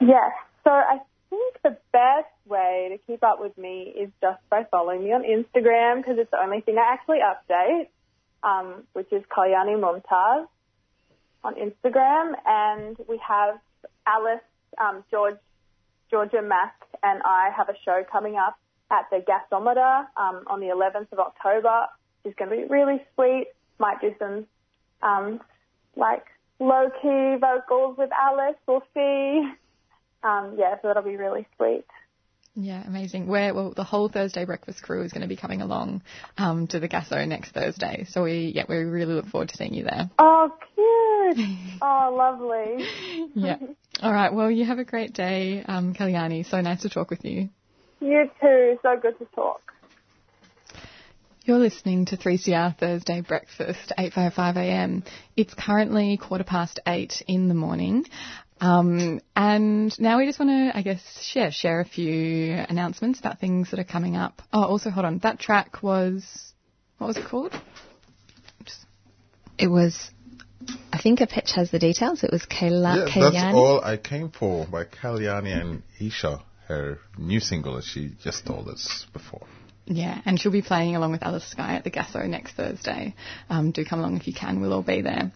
[0.00, 0.32] Yes.
[0.64, 0.98] So I
[1.36, 5.22] think the best way to keep up with me is just by following me on
[5.22, 7.88] Instagram because it's the only thing I actually update,
[8.42, 10.46] um, which is Kalyani Mumtaz
[11.44, 12.32] on Instagram.
[12.46, 13.58] And we have
[14.06, 14.40] Alice,
[14.78, 15.36] um, George,
[16.10, 16.72] Georgia Maq,
[17.02, 18.58] and I have a show coming up
[18.90, 21.86] at the Gasometer um, on the 11th of October.
[22.24, 23.48] It's going to be really sweet.
[23.78, 24.46] Might do some
[25.02, 25.40] um,
[25.96, 26.24] like
[26.58, 28.56] low key vocals with Alice.
[28.66, 29.42] We'll see.
[30.26, 31.84] Um, yeah, so that'll be really sweet.
[32.54, 33.26] Yeah, amazing.
[33.26, 36.02] Where well, the whole Thursday breakfast crew is going to be coming along
[36.38, 38.06] um, to the Gaso next Thursday.
[38.08, 40.10] So we yeah we really look forward to seeing you there.
[40.18, 41.36] Oh, cute.
[41.36, 41.46] good.
[41.82, 42.86] Oh, lovely.
[43.34, 43.58] Yeah.
[44.00, 44.32] All right.
[44.32, 46.48] Well, you have a great day, um, Kalyani.
[46.48, 47.50] So nice to talk with you.
[48.00, 48.78] You too.
[48.82, 49.60] So good to talk.
[51.44, 55.06] You're listening to 3CR Thursday Breakfast, 8.55am.
[55.36, 58.04] It's currently quarter past eight in the morning.
[58.60, 63.38] Um, and now we just want to, I guess, share, share a few announcements about
[63.38, 64.40] things that are coming up.
[64.52, 65.18] Oh, also, hold on.
[65.18, 66.24] That track was,
[66.98, 67.52] what was it called?
[69.58, 70.10] It was,
[70.92, 72.24] I think a pitch has the details.
[72.24, 73.32] It was Kayla, yeah, Kalyani.
[73.32, 78.46] that's all I came for by Kalyani and Isha, her new single, as she just
[78.46, 79.46] told us before.
[79.86, 83.14] Yeah, and she'll be playing along with Alice Skye at the Gaso next Thursday.
[83.48, 84.60] Um, do come along if you can.
[84.60, 85.30] We'll all be there.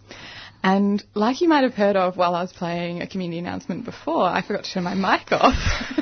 [0.63, 4.25] And like you might have heard of while I was playing a community announcement before,
[4.25, 5.55] I forgot to turn my mic off.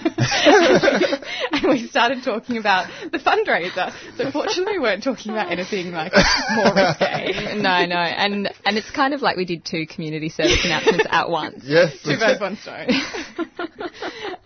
[1.53, 3.93] and we started talking about the fundraiser.
[4.17, 6.13] So fortunately we weren't talking about anything like
[6.55, 7.57] more risque.
[7.63, 11.29] no, no, and and it's kind of like we did two community service announcements at
[11.31, 11.65] once.
[11.69, 11.99] Yes.
[12.03, 12.89] Two birds, one stone.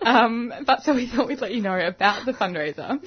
[0.02, 2.98] um, but so we thought we'd let you know about the fundraiser.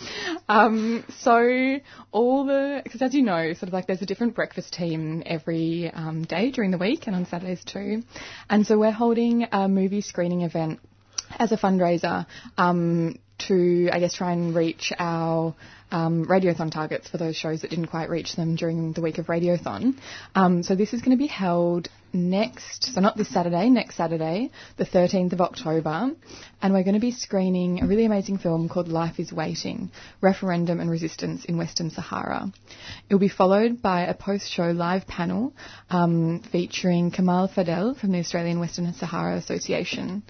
[0.47, 1.78] Um, so
[2.11, 5.91] all the, because as you know, sort of like there's a different breakfast team every
[5.93, 8.03] um, day during the week and on Saturdays too.
[8.49, 10.80] And so we're holding a movie screening event
[11.32, 12.26] as a fundraiser
[12.57, 13.17] um,
[13.47, 15.55] to, I guess, try and reach our
[15.91, 19.28] um, Radiothon targets for those shows that didn't quite reach them during the week of
[19.28, 19.97] Radiothon.
[20.34, 24.51] Um, so this is going to be held next, so not this Saturday, next Saturday,
[24.78, 26.11] the 13th of October,
[26.61, 30.80] and we're going to be screening a really amazing film called Life is Waiting, Referendum
[30.80, 32.51] and Resistance in Western Sahara.
[33.09, 35.53] It will be followed by a post-show live panel
[35.89, 40.23] um, featuring Kamal Fadel from the Australian Western Sahara Association.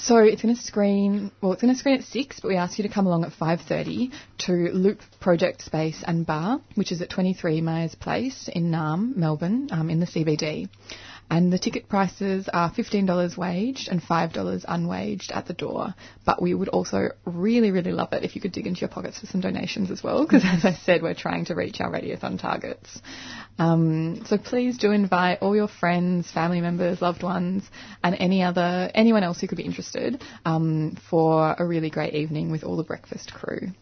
[0.00, 2.78] So it's going to screen, well, it's going to screen at 6, but we ask
[2.78, 4.12] you to come along at 5.30
[4.46, 9.68] to Loop Project Space and Bar, which is at 23 Myers Place in Naarm, Melbourne,
[9.72, 10.68] um, in the CBD.
[11.30, 15.94] And the ticket prices are $15 waged and $5 unwaged at the door.
[16.24, 19.20] But we would also really, really love it if you could dig into your pockets
[19.20, 22.40] for some donations as well, because as I said, we're trying to reach our Radiothon
[22.40, 23.00] targets.
[23.58, 27.64] Um, so please do invite all your friends, family members, loved ones,
[28.02, 32.50] and any other, anyone else who could be interested um, for a really great evening
[32.50, 33.72] with all the breakfast crew.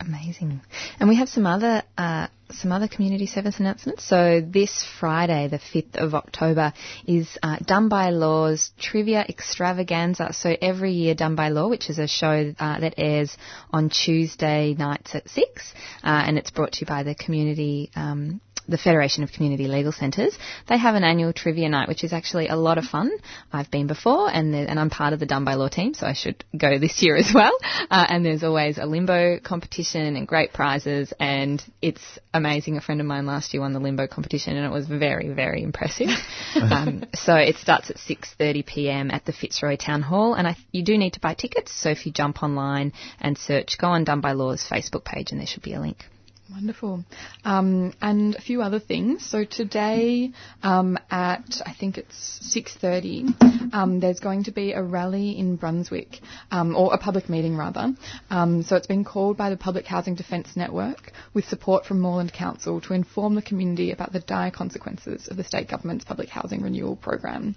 [0.00, 0.60] Amazing.
[0.98, 4.04] And we have some other uh, some other community service announcements.
[4.04, 6.72] So this Friday, the 5th of October,
[7.06, 10.32] is uh, Done by Law's Trivia Extravaganza.
[10.32, 13.36] So every year, Done by Law, which is a show uh, that airs
[13.70, 18.40] on Tuesday nights at 6, uh, and it's brought to you by the community um,
[18.68, 20.36] the Federation of Community Legal Centres.
[20.68, 23.10] They have an annual trivia night, which is actually a lot of fun.
[23.52, 26.12] I've been before, and and I'm part of the Done by Law team, so I
[26.12, 27.56] should go this year as well.
[27.90, 32.02] Uh, and there's always a limbo competition and great prizes, and it's
[32.32, 32.76] amazing.
[32.76, 35.62] A friend of mine last year won the limbo competition, and it was very, very
[35.62, 36.08] impressive.
[36.54, 39.10] um, so it starts at 6:30 p.m.
[39.10, 41.72] at the Fitzroy Town Hall, and I, you do need to buy tickets.
[41.72, 45.40] So if you jump online and search, go on Done by Law's Facebook page, and
[45.40, 46.04] there should be a link.
[46.52, 47.02] Wonderful.
[47.46, 49.24] Um, and a few other things.
[49.24, 50.30] So today
[50.62, 56.20] um, at I think it's 6:30, um, there's going to be a rally in Brunswick,
[56.50, 57.94] um, or a public meeting rather.
[58.28, 62.34] Um, so it's been called by the Public Housing Defence Network with support from Moreland
[62.34, 66.60] Council to inform the community about the dire consequences of the state government's public housing
[66.60, 67.56] renewal program.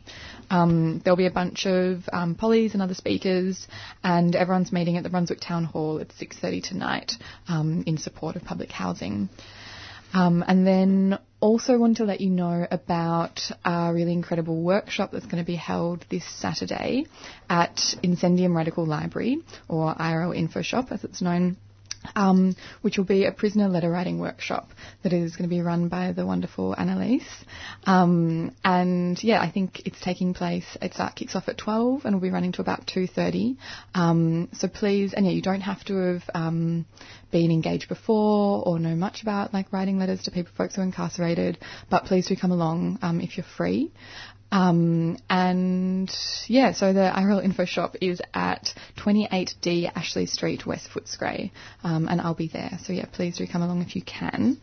[0.50, 2.06] Um, there'll be a bunch of
[2.38, 3.68] pollies and other speakers,
[4.02, 7.12] and everyone's meeting at the Brunswick Town Hall at 6:30 tonight
[7.86, 9.30] in support of public housing.
[10.14, 15.26] Um, and then also want to let you know about a really incredible workshop that's
[15.26, 17.06] going to be held this Saturday
[17.50, 21.58] at Incendium Radical Library, or IRL Info Shop as it's known.
[22.16, 24.70] Um, which will be a prisoner letter writing workshop
[25.04, 27.28] that is going to be run by the wonderful Annalise.
[27.86, 30.66] Um, and yeah, I think it's taking place.
[30.82, 33.58] It uh, kicks off at 12 and will be running to about 2:30.
[33.96, 36.86] Um, so please, and yeah, you don't have to have um,
[37.32, 40.86] been engaged before or know much about like writing letters to people, folks who are
[40.86, 41.58] incarcerated.
[41.90, 43.92] But please do come along um, if you're free.
[44.52, 46.10] Um, and
[46.48, 51.52] yeah, so the IRL info shop is at 28D Ashley Street, West Footscray,
[51.84, 52.80] um, and I'll be there.
[52.84, 54.58] So yeah, please do come along if you can.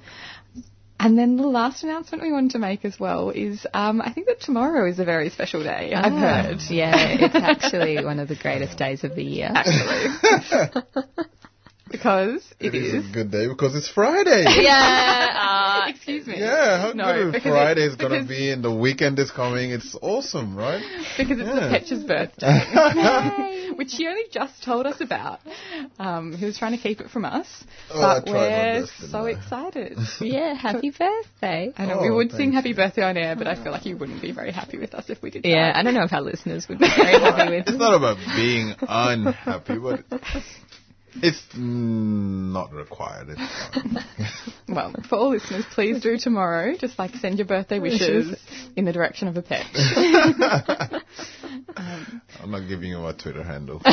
[0.99, 4.29] And then the last announcement we wanted to make as well is um, I think
[4.29, 5.93] that tomorrow is a very special day.
[5.93, 6.61] I've Ah, heard.
[6.71, 9.51] Yeah, it's actually one of the greatest days of the year.
[9.55, 10.83] Actually.
[11.91, 13.11] because It it is is.
[13.11, 14.45] a good day because it's Friday.
[14.63, 16.41] Yeah, uh, Excuse Excuse me.
[16.41, 19.71] Yeah, how No, good Friday is going to be and the weekend is coming.
[19.71, 20.83] It's awesome, right?
[21.19, 21.55] because it's Yeah.
[21.55, 25.41] the Petch's birthday, which he only just told us about.
[25.99, 27.47] Um, he was trying to keep it from us,
[27.91, 29.31] Oh, but we're best, so I?
[29.31, 29.99] excited.
[30.21, 31.73] Yeah, happy birthday.
[31.77, 32.57] I know we Oh, would sing thanks.
[32.57, 35.11] happy birthday on air, but I feel like you wouldn't be very happy with us
[35.11, 35.77] if we did Yeah, that.
[35.77, 38.75] I don't know if our listeners would be very happy with It's not about being
[38.89, 40.05] unhappy, but
[41.17, 43.29] it's mm, not required.
[43.31, 43.41] It's
[43.75, 43.99] fine.
[44.67, 46.75] Well, for all listeners, please do tomorrow.
[46.75, 48.35] Just like send your birthday wishes
[48.77, 49.67] in the direction of a pet.
[51.77, 53.83] I'm not giving you my Twitter handle.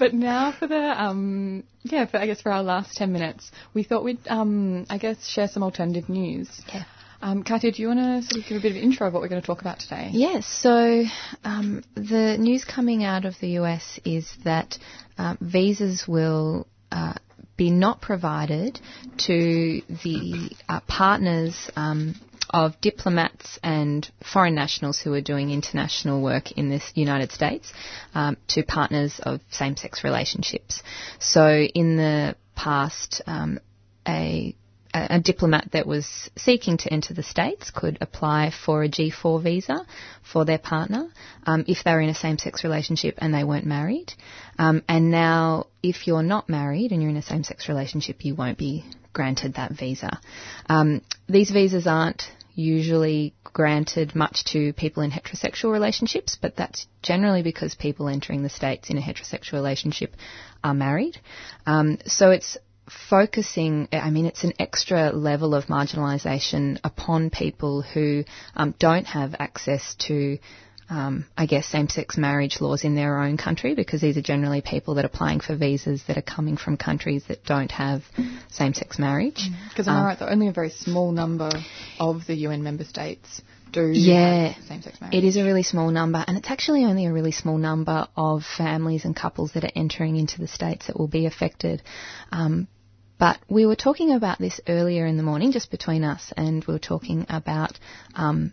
[0.00, 3.82] But now for the um yeah, for, I guess for our last ten minutes, we
[3.82, 6.48] thought we'd um I guess share some alternative news.
[6.72, 6.84] Yeah.
[7.22, 9.28] Um, do you want to sort of give a bit of intro of what we're
[9.28, 10.08] going to talk about today?
[10.12, 11.04] Yes, so
[11.44, 14.78] um, the news coming out of the US is that
[15.18, 17.14] uh, visas will uh,
[17.56, 18.80] be not provided
[19.18, 22.14] to the uh, partners um,
[22.48, 27.72] of diplomats and foreign nationals who are doing international work in the United States
[28.14, 30.82] um, to partners of same-sex relationships.
[31.18, 33.60] So in the past, um,
[34.08, 34.54] a
[34.94, 39.86] a, diplomat that was seeking to enter the States could apply for a G4 visa
[40.22, 41.08] for their partner
[41.46, 44.12] um, if they were in a same sex relationship and they weren't married.
[44.58, 48.34] Um, and now, if you're not married and you're in a same sex relationship, you
[48.34, 50.20] won't be granted that visa.
[50.68, 52.22] Um, these visas aren't
[52.54, 58.48] usually granted much to people in heterosexual relationships, but that's generally because people entering the
[58.48, 60.14] States in a heterosexual relationship
[60.62, 61.18] are married.
[61.66, 62.58] Um, so it's
[63.08, 69.34] focusing, I mean, it's an extra level of marginalisation upon people who um, don't have
[69.38, 70.38] access to,
[70.88, 74.94] um, I guess, same-sex marriage laws in their own country because these are generally people
[74.94, 78.02] that are applying for visas that are coming from countries that don't have
[78.50, 79.48] same-sex marriage.
[79.68, 81.50] Because am I Um, right that only a very small number
[81.98, 83.40] of the UN member states
[83.72, 85.14] do Yeah, same-sex marriage?
[85.14, 88.44] it is a really small number, and it's actually only a really small number of
[88.44, 91.80] families and couples that are entering into the states that will be affected.
[92.32, 92.66] Um,
[93.20, 96.72] but we were talking about this earlier in the morning, just between us, and we
[96.72, 97.78] were talking about
[98.14, 98.52] um,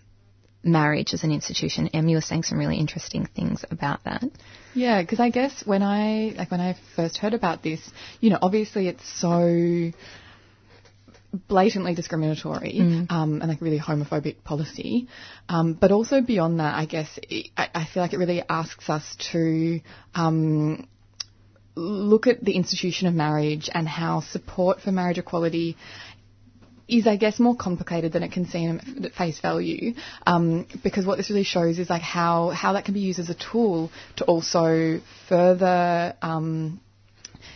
[0.61, 1.87] marriage as an institution.
[1.93, 4.23] Em, you were saying some really interesting things about that.
[4.75, 7.79] Yeah, because I guess when I like when I first heard about this,
[8.19, 9.91] you know, obviously it's so
[11.47, 13.11] blatantly discriminatory Mm.
[13.11, 15.07] um, and like really homophobic policy.
[15.49, 18.89] Um, but also beyond that, I guess it, I, I feel like it really asks
[18.89, 19.79] us to
[20.15, 20.87] um,
[21.77, 25.77] look at the institution of marriage and how support for marriage equality
[26.87, 29.93] is, I guess, more complicated than it can seem at face value.
[30.25, 33.29] Um, because what this really shows is like how, how that can be used as
[33.29, 36.79] a tool to also further, um,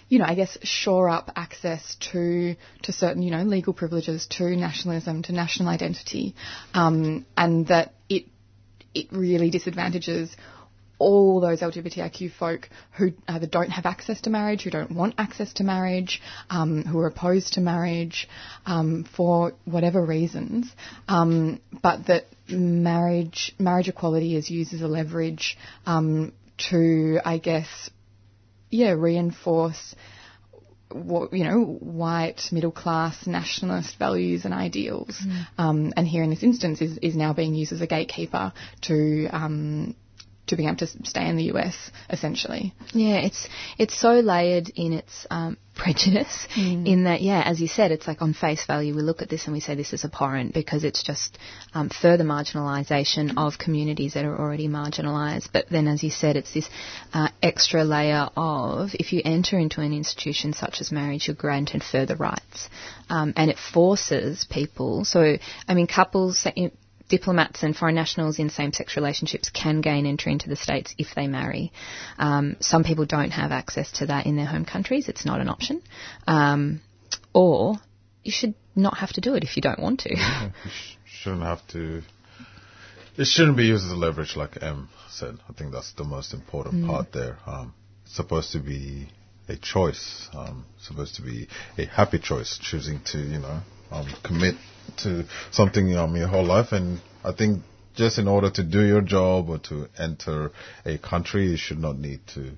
[0.10, 4.43] you know, I guess shore up access to to certain, you know, legal privileges, to
[4.56, 6.35] nationalism, to national identity,
[6.73, 8.26] um, and that it
[8.93, 10.35] it really disadvantages
[11.02, 15.53] all those LGBTIQ folk who either don't have access to marriage, who don't want access
[15.53, 18.30] to marriage, um, who are opposed to marriage
[18.65, 20.73] um, for whatever reasons,
[21.07, 26.34] um, but that marriage marriage equality is used as a leverage um,
[26.69, 27.90] to, I guess,
[28.69, 29.95] yeah, reinforce
[30.94, 35.18] what, you know, white, middle class, nationalist values and ideals.
[35.26, 35.48] Mm.
[35.57, 38.53] Um, and here in this instance is, is now being used as a gatekeeper
[38.84, 39.95] to, um,
[40.52, 42.73] to being able to stay in the US, essentially.
[42.94, 43.48] Yeah, it's
[43.78, 46.48] it's so layered in its um, prejudice.
[46.56, 49.45] In that, yeah, as you said, it's like on face value, we look at this
[49.45, 51.38] and we say this is abhorrent because it's just
[51.73, 55.48] um, further marginalisation of communities that are already marginalised.
[55.53, 56.69] But then, as you said, it's this
[57.14, 61.82] uh, extra layer of if you enter into an institution such as marriage, you're granted
[61.82, 62.69] further rights,
[63.10, 65.06] um, and it forces people.
[65.06, 65.38] So,
[65.68, 66.45] I mean, couples
[67.16, 71.28] diplomats and foreign nationals in same-sex relationships can gain entry into the states if they
[71.28, 71.72] marry.
[72.18, 75.10] Um, some people don't have access to that in their home countries.
[75.10, 75.82] It's not an option.
[76.28, 76.82] Um,
[77.34, 77.76] or
[78.24, 80.16] you should not have to do it if you don't want to.
[80.16, 82.02] Yeah, you sh- shouldn't have to.
[83.18, 85.36] It shouldn't be used as a leverage, like M said.
[85.50, 86.88] I think that's the most important Mm.
[86.88, 87.38] part there.
[87.46, 87.74] Um,
[88.06, 89.10] it's supposed to be
[89.50, 90.30] a choice.
[90.34, 91.48] Um, supposed to be
[91.78, 93.58] a happy choice, choosing to you know
[93.92, 94.56] um, commit
[94.97, 96.72] to something um, your whole life.
[96.72, 97.63] And I think
[97.95, 100.51] just in order to do your job or to enter
[100.85, 102.51] a country, you should not need to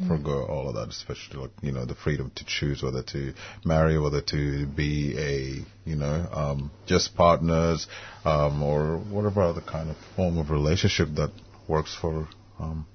[0.00, 0.08] Mm.
[0.08, 3.98] forgo all of that, especially like you know the freedom to choose whether to marry,
[3.98, 7.86] whether to be a you know um, just partners
[8.24, 11.30] um, or whatever other kind of form of relationship that
[11.68, 12.26] works for
[12.58, 12.86] um,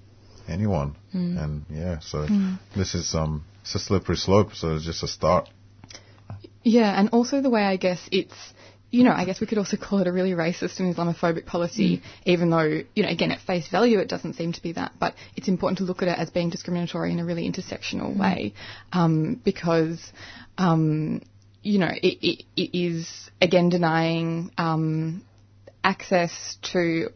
[0.47, 0.95] anyone.
[1.13, 1.43] Mm.
[1.43, 2.57] And yeah, so Mm.
[2.75, 5.47] this is um it's a slippery slope, so it's just a start.
[6.63, 8.35] Yeah, and also the way I guess it's,
[8.89, 12.01] you know, I guess we could also call it a really racist and Islamophobic policy,
[12.26, 14.93] even though, you know, again, at face value, it doesn't seem to be that.
[14.97, 18.18] But it's important to look at it as being discriminatory in a really intersectional Mm.
[18.18, 18.53] way,
[18.93, 19.99] um, because,
[20.57, 21.22] um,
[21.64, 25.22] you know, it, it, it is again denying um,
[25.84, 27.09] access to,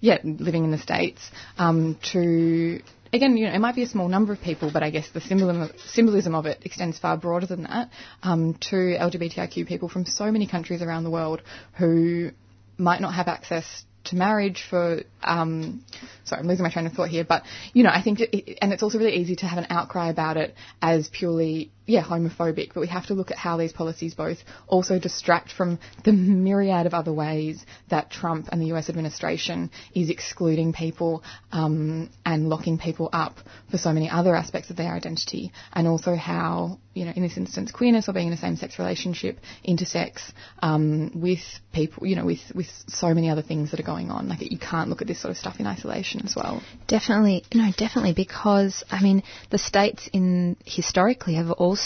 [0.00, 2.80] yeah, living in the states um, to.
[3.12, 5.20] Again, you know, it might be a small number of people, but I guess the
[5.20, 7.90] symbolism, symbolism of it extends far broader than that
[8.22, 11.42] um, to LGBTIQ people from so many countries around the world
[11.78, 12.30] who
[12.76, 15.84] might not have access to marriage for um,
[16.24, 17.42] sorry I'm losing my train of thought here but
[17.74, 20.36] you know I think it, and it's also really easy to have an outcry about
[20.36, 24.38] it as purely yeah homophobic but we have to look at how these policies both
[24.68, 30.10] also distract from the myriad of other ways that Trump and the US administration is
[30.10, 33.38] excluding people um, and locking people up
[33.70, 37.36] for so many other aspects of their identity and also how you know in this
[37.36, 41.40] instance queerness or being in a same-sex relationship intersex um, with
[41.72, 44.28] people you know with with so many other things that are going on.
[44.28, 46.62] Like you can't look at this sort of stuff in isolation as well.
[46.86, 51.77] Definitely, no, definitely, because I mean, the states in historically have also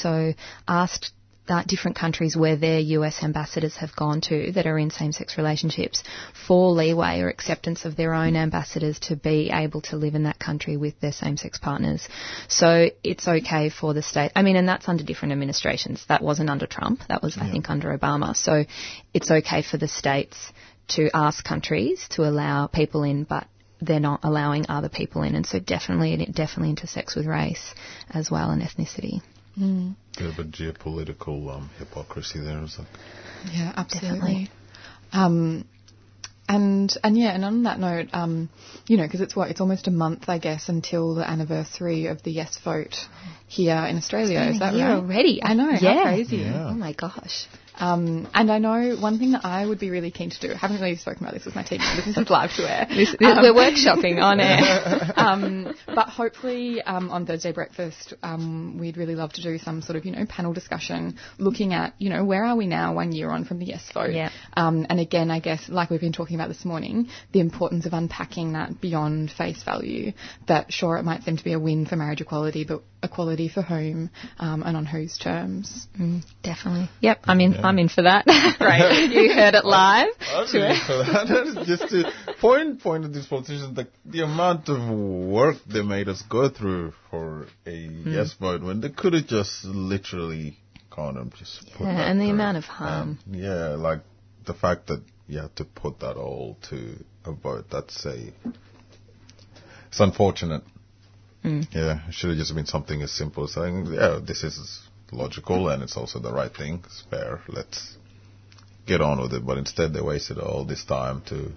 [0.68, 1.12] asked
[1.48, 6.02] uh, different countries where their US ambassadors have gone to that are in same-sex relationships
[6.46, 10.38] for leeway or acceptance of their own ambassadors to be able to live in that
[10.38, 12.08] country with their same-sex partners.
[12.48, 14.30] So it's okay for the state.
[14.36, 16.04] I mean, and that's under different administrations.
[16.08, 17.00] That wasn't under Trump.
[17.08, 18.36] That was, I think, under Obama.
[18.36, 18.64] So
[19.12, 20.52] it's okay for the states
[20.88, 23.46] to ask countries to allow people in, but
[23.80, 27.74] they're not allowing other people in, and so definitely it definitely intersects with race
[28.10, 29.20] as well and ethnicity.
[29.58, 29.96] Mm.
[30.16, 32.62] Bit of a geopolitical um, hypocrisy there.
[32.62, 32.88] It's like,
[33.52, 34.50] Yeah, absolutely.
[35.12, 35.66] Um,
[36.48, 38.48] and and yeah, and on that note, um,
[38.86, 42.22] you know, because it's what it's almost a month, I guess, until the anniversary of
[42.22, 42.96] the yes vote
[43.46, 44.40] here in Australia.
[44.40, 44.96] Is that right?
[44.96, 45.42] already?
[45.42, 45.70] I know.
[45.70, 45.94] Yeah.
[45.94, 46.44] How crazy.
[46.44, 47.46] Oh my gosh.
[47.78, 50.52] Um, and I know one thing that I would be really keen to do.
[50.52, 51.80] I haven't really spoken about this with my team.
[51.96, 52.86] This is live to air.
[52.88, 55.12] This- we're workshopping on air.
[55.16, 59.96] um, but hopefully um, on Thursday breakfast, um, we'd really love to do some sort
[59.96, 63.30] of you know panel discussion, looking at you know where are we now one year
[63.30, 64.12] on from the yes vote.
[64.12, 64.30] Yeah.
[64.56, 67.92] Um, and again, I guess like we've been talking about this morning, the importance of
[67.92, 70.12] unpacking that beyond face value.
[70.48, 73.62] That sure it might seem to be a win for marriage equality, but equality for
[73.62, 75.86] whom um, and on whose terms.
[76.00, 76.88] Mm, definitely.
[77.00, 77.20] Yep.
[77.24, 77.54] I'm in.
[77.64, 78.24] I'm in for that.
[78.58, 79.10] Great.
[79.12, 80.08] you heard it live.
[80.28, 81.64] I'm really for that.
[81.66, 86.22] Just to point point at these politicians the the amount of work they made us
[86.28, 90.58] go through for a yes vote when they could have just literally
[90.90, 92.34] kind of just put Yeah, and the through.
[92.34, 93.18] amount of harm.
[93.26, 94.00] And, yeah, like
[94.44, 97.66] the fact that you had to put that all to a vote.
[97.70, 98.32] That's a
[99.88, 100.62] it's unfortunate.
[101.44, 101.66] Mm.
[101.74, 104.80] Yeah, it should have just been something as simple as saying, yeah, this is
[105.12, 106.82] logical and it's also the right thing.
[106.84, 107.40] It's fair.
[107.48, 107.96] Let's
[108.86, 109.46] get on with it.
[109.46, 111.52] But instead, they wasted all this time to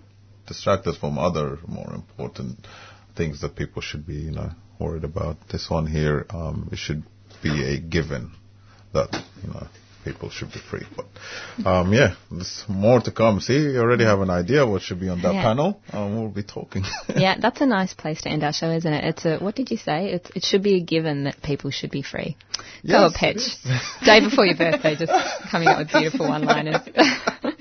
[0.48, 2.68] distract us from other more important
[3.16, 5.38] things that people should be, you know, worried about.
[5.50, 7.04] This one here, um, it should
[7.42, 8.32] be a given
[8.94, 9.68] that, you know,
[10.06, 10.86] people should be free.
[10.96, 13.42] But, um, yeah, there's more to come.
[13.42, 15.42] See, you already have an idea what should be on that Yeah.
[15.44, 15.82] panel.
[15.92, 16.84] Um, we'll be talking.
[17.16, 19.04] yeah, that's a nice place to end our show, isn't it?
[19.04, 19.38] It's a.
[19.40, 20.12] What did you say?
[20.12, 22.38] It's, it should be a given that people should be free.
[22.88, 23.44] Go Yes, a pitch.
[24.06, 25.12] Day before your birthday, just
[25.52, 26.82] coming up with beautiful one-liners.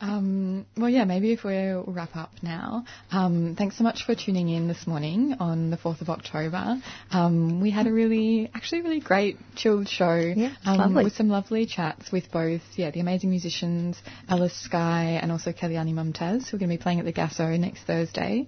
[0.00, 2.84] Um, well, yeah, maybe if we'll wrap up now.
[3.10, 6.80] Um, thanks so much for tuning in this morning on the 4th of October.
[7.10, 10.14] Um, we had a really, actually really great chilled show.
[10.14, 11.04] Yeah, um, lovely.
[11.04, 15.92] With some lovely chats with both, yeah, the amazing musicians, Alice Skye and also Kalyani
[15.92, 18.46] Mumtaz, who are going to be playing at the Gaso next Thursday,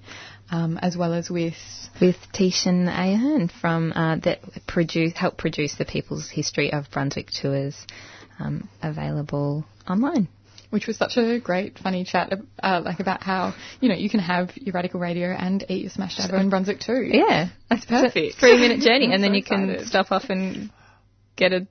[0.51, 1.55] um, as well as with
[2.01, 7.87] with Tishan Ahern from uh, that produce helped produce the People's History of Brunswick tours,
[8.39, 10.29] um, available online.
[10.71, 12.33] Which was such a great, funny chat,
[12.63, 15.91] uh, like about how you know you can have your radical radio and eat your
[15.91, 17.09] smashed avo in Brunswick too.
[17.11, 18.37] Yeah, that's perfect.
[18.39, 20.71] Three minute journey, I'm and then so you can stop off and
[21.37, 21.67] get a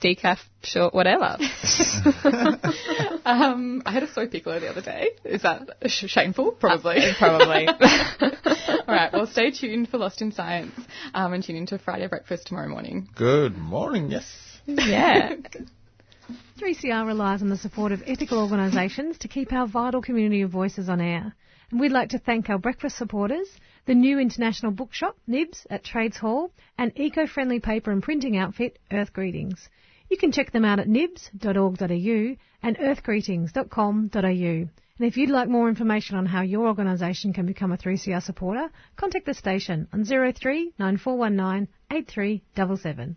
[0.00, 1.36] decaf short, whatever.
[3.24, 5.10] um, I had a soy piccolo the other day.
[5.24, 6.52] Is that sh- shameful?
[6.52, 6.96] Probably.
[6.96, 7.68] Uh, probably.
[7.68, 9.12] All right.
[9.12, 10.74] Well, stay tuned for Lost in Science
[11.14, 13.08] um, and tune into Friday breakfast tomorrow morning.
[13.14, 14.10] Good morning.
[14.10, 14.26] Yes.
[14.66, 15.36] Yeah.
[16.58, 20.88] 3CR relies on the support of ethical organisations to keep our vital community of voices
[20.88, 21.34] on air.
[21.70, 23.48] And we'd like to thank our breakfast supporters,
[23.86, 29.12] the new international bookshop, Nibs, at Trades Hall, and eco-friendly paper and printing outfit, Earth
[29.12, 29.68] Greetings.
[30.08, 34.68] You can check them out at nibs.org.au and earthgreetings.com.au.
[35.00, 38.68] And if you'd like more information on how your organisation can become a 3CR supporter,
[38.96, 43.16] contact the station on 03 9419 8377.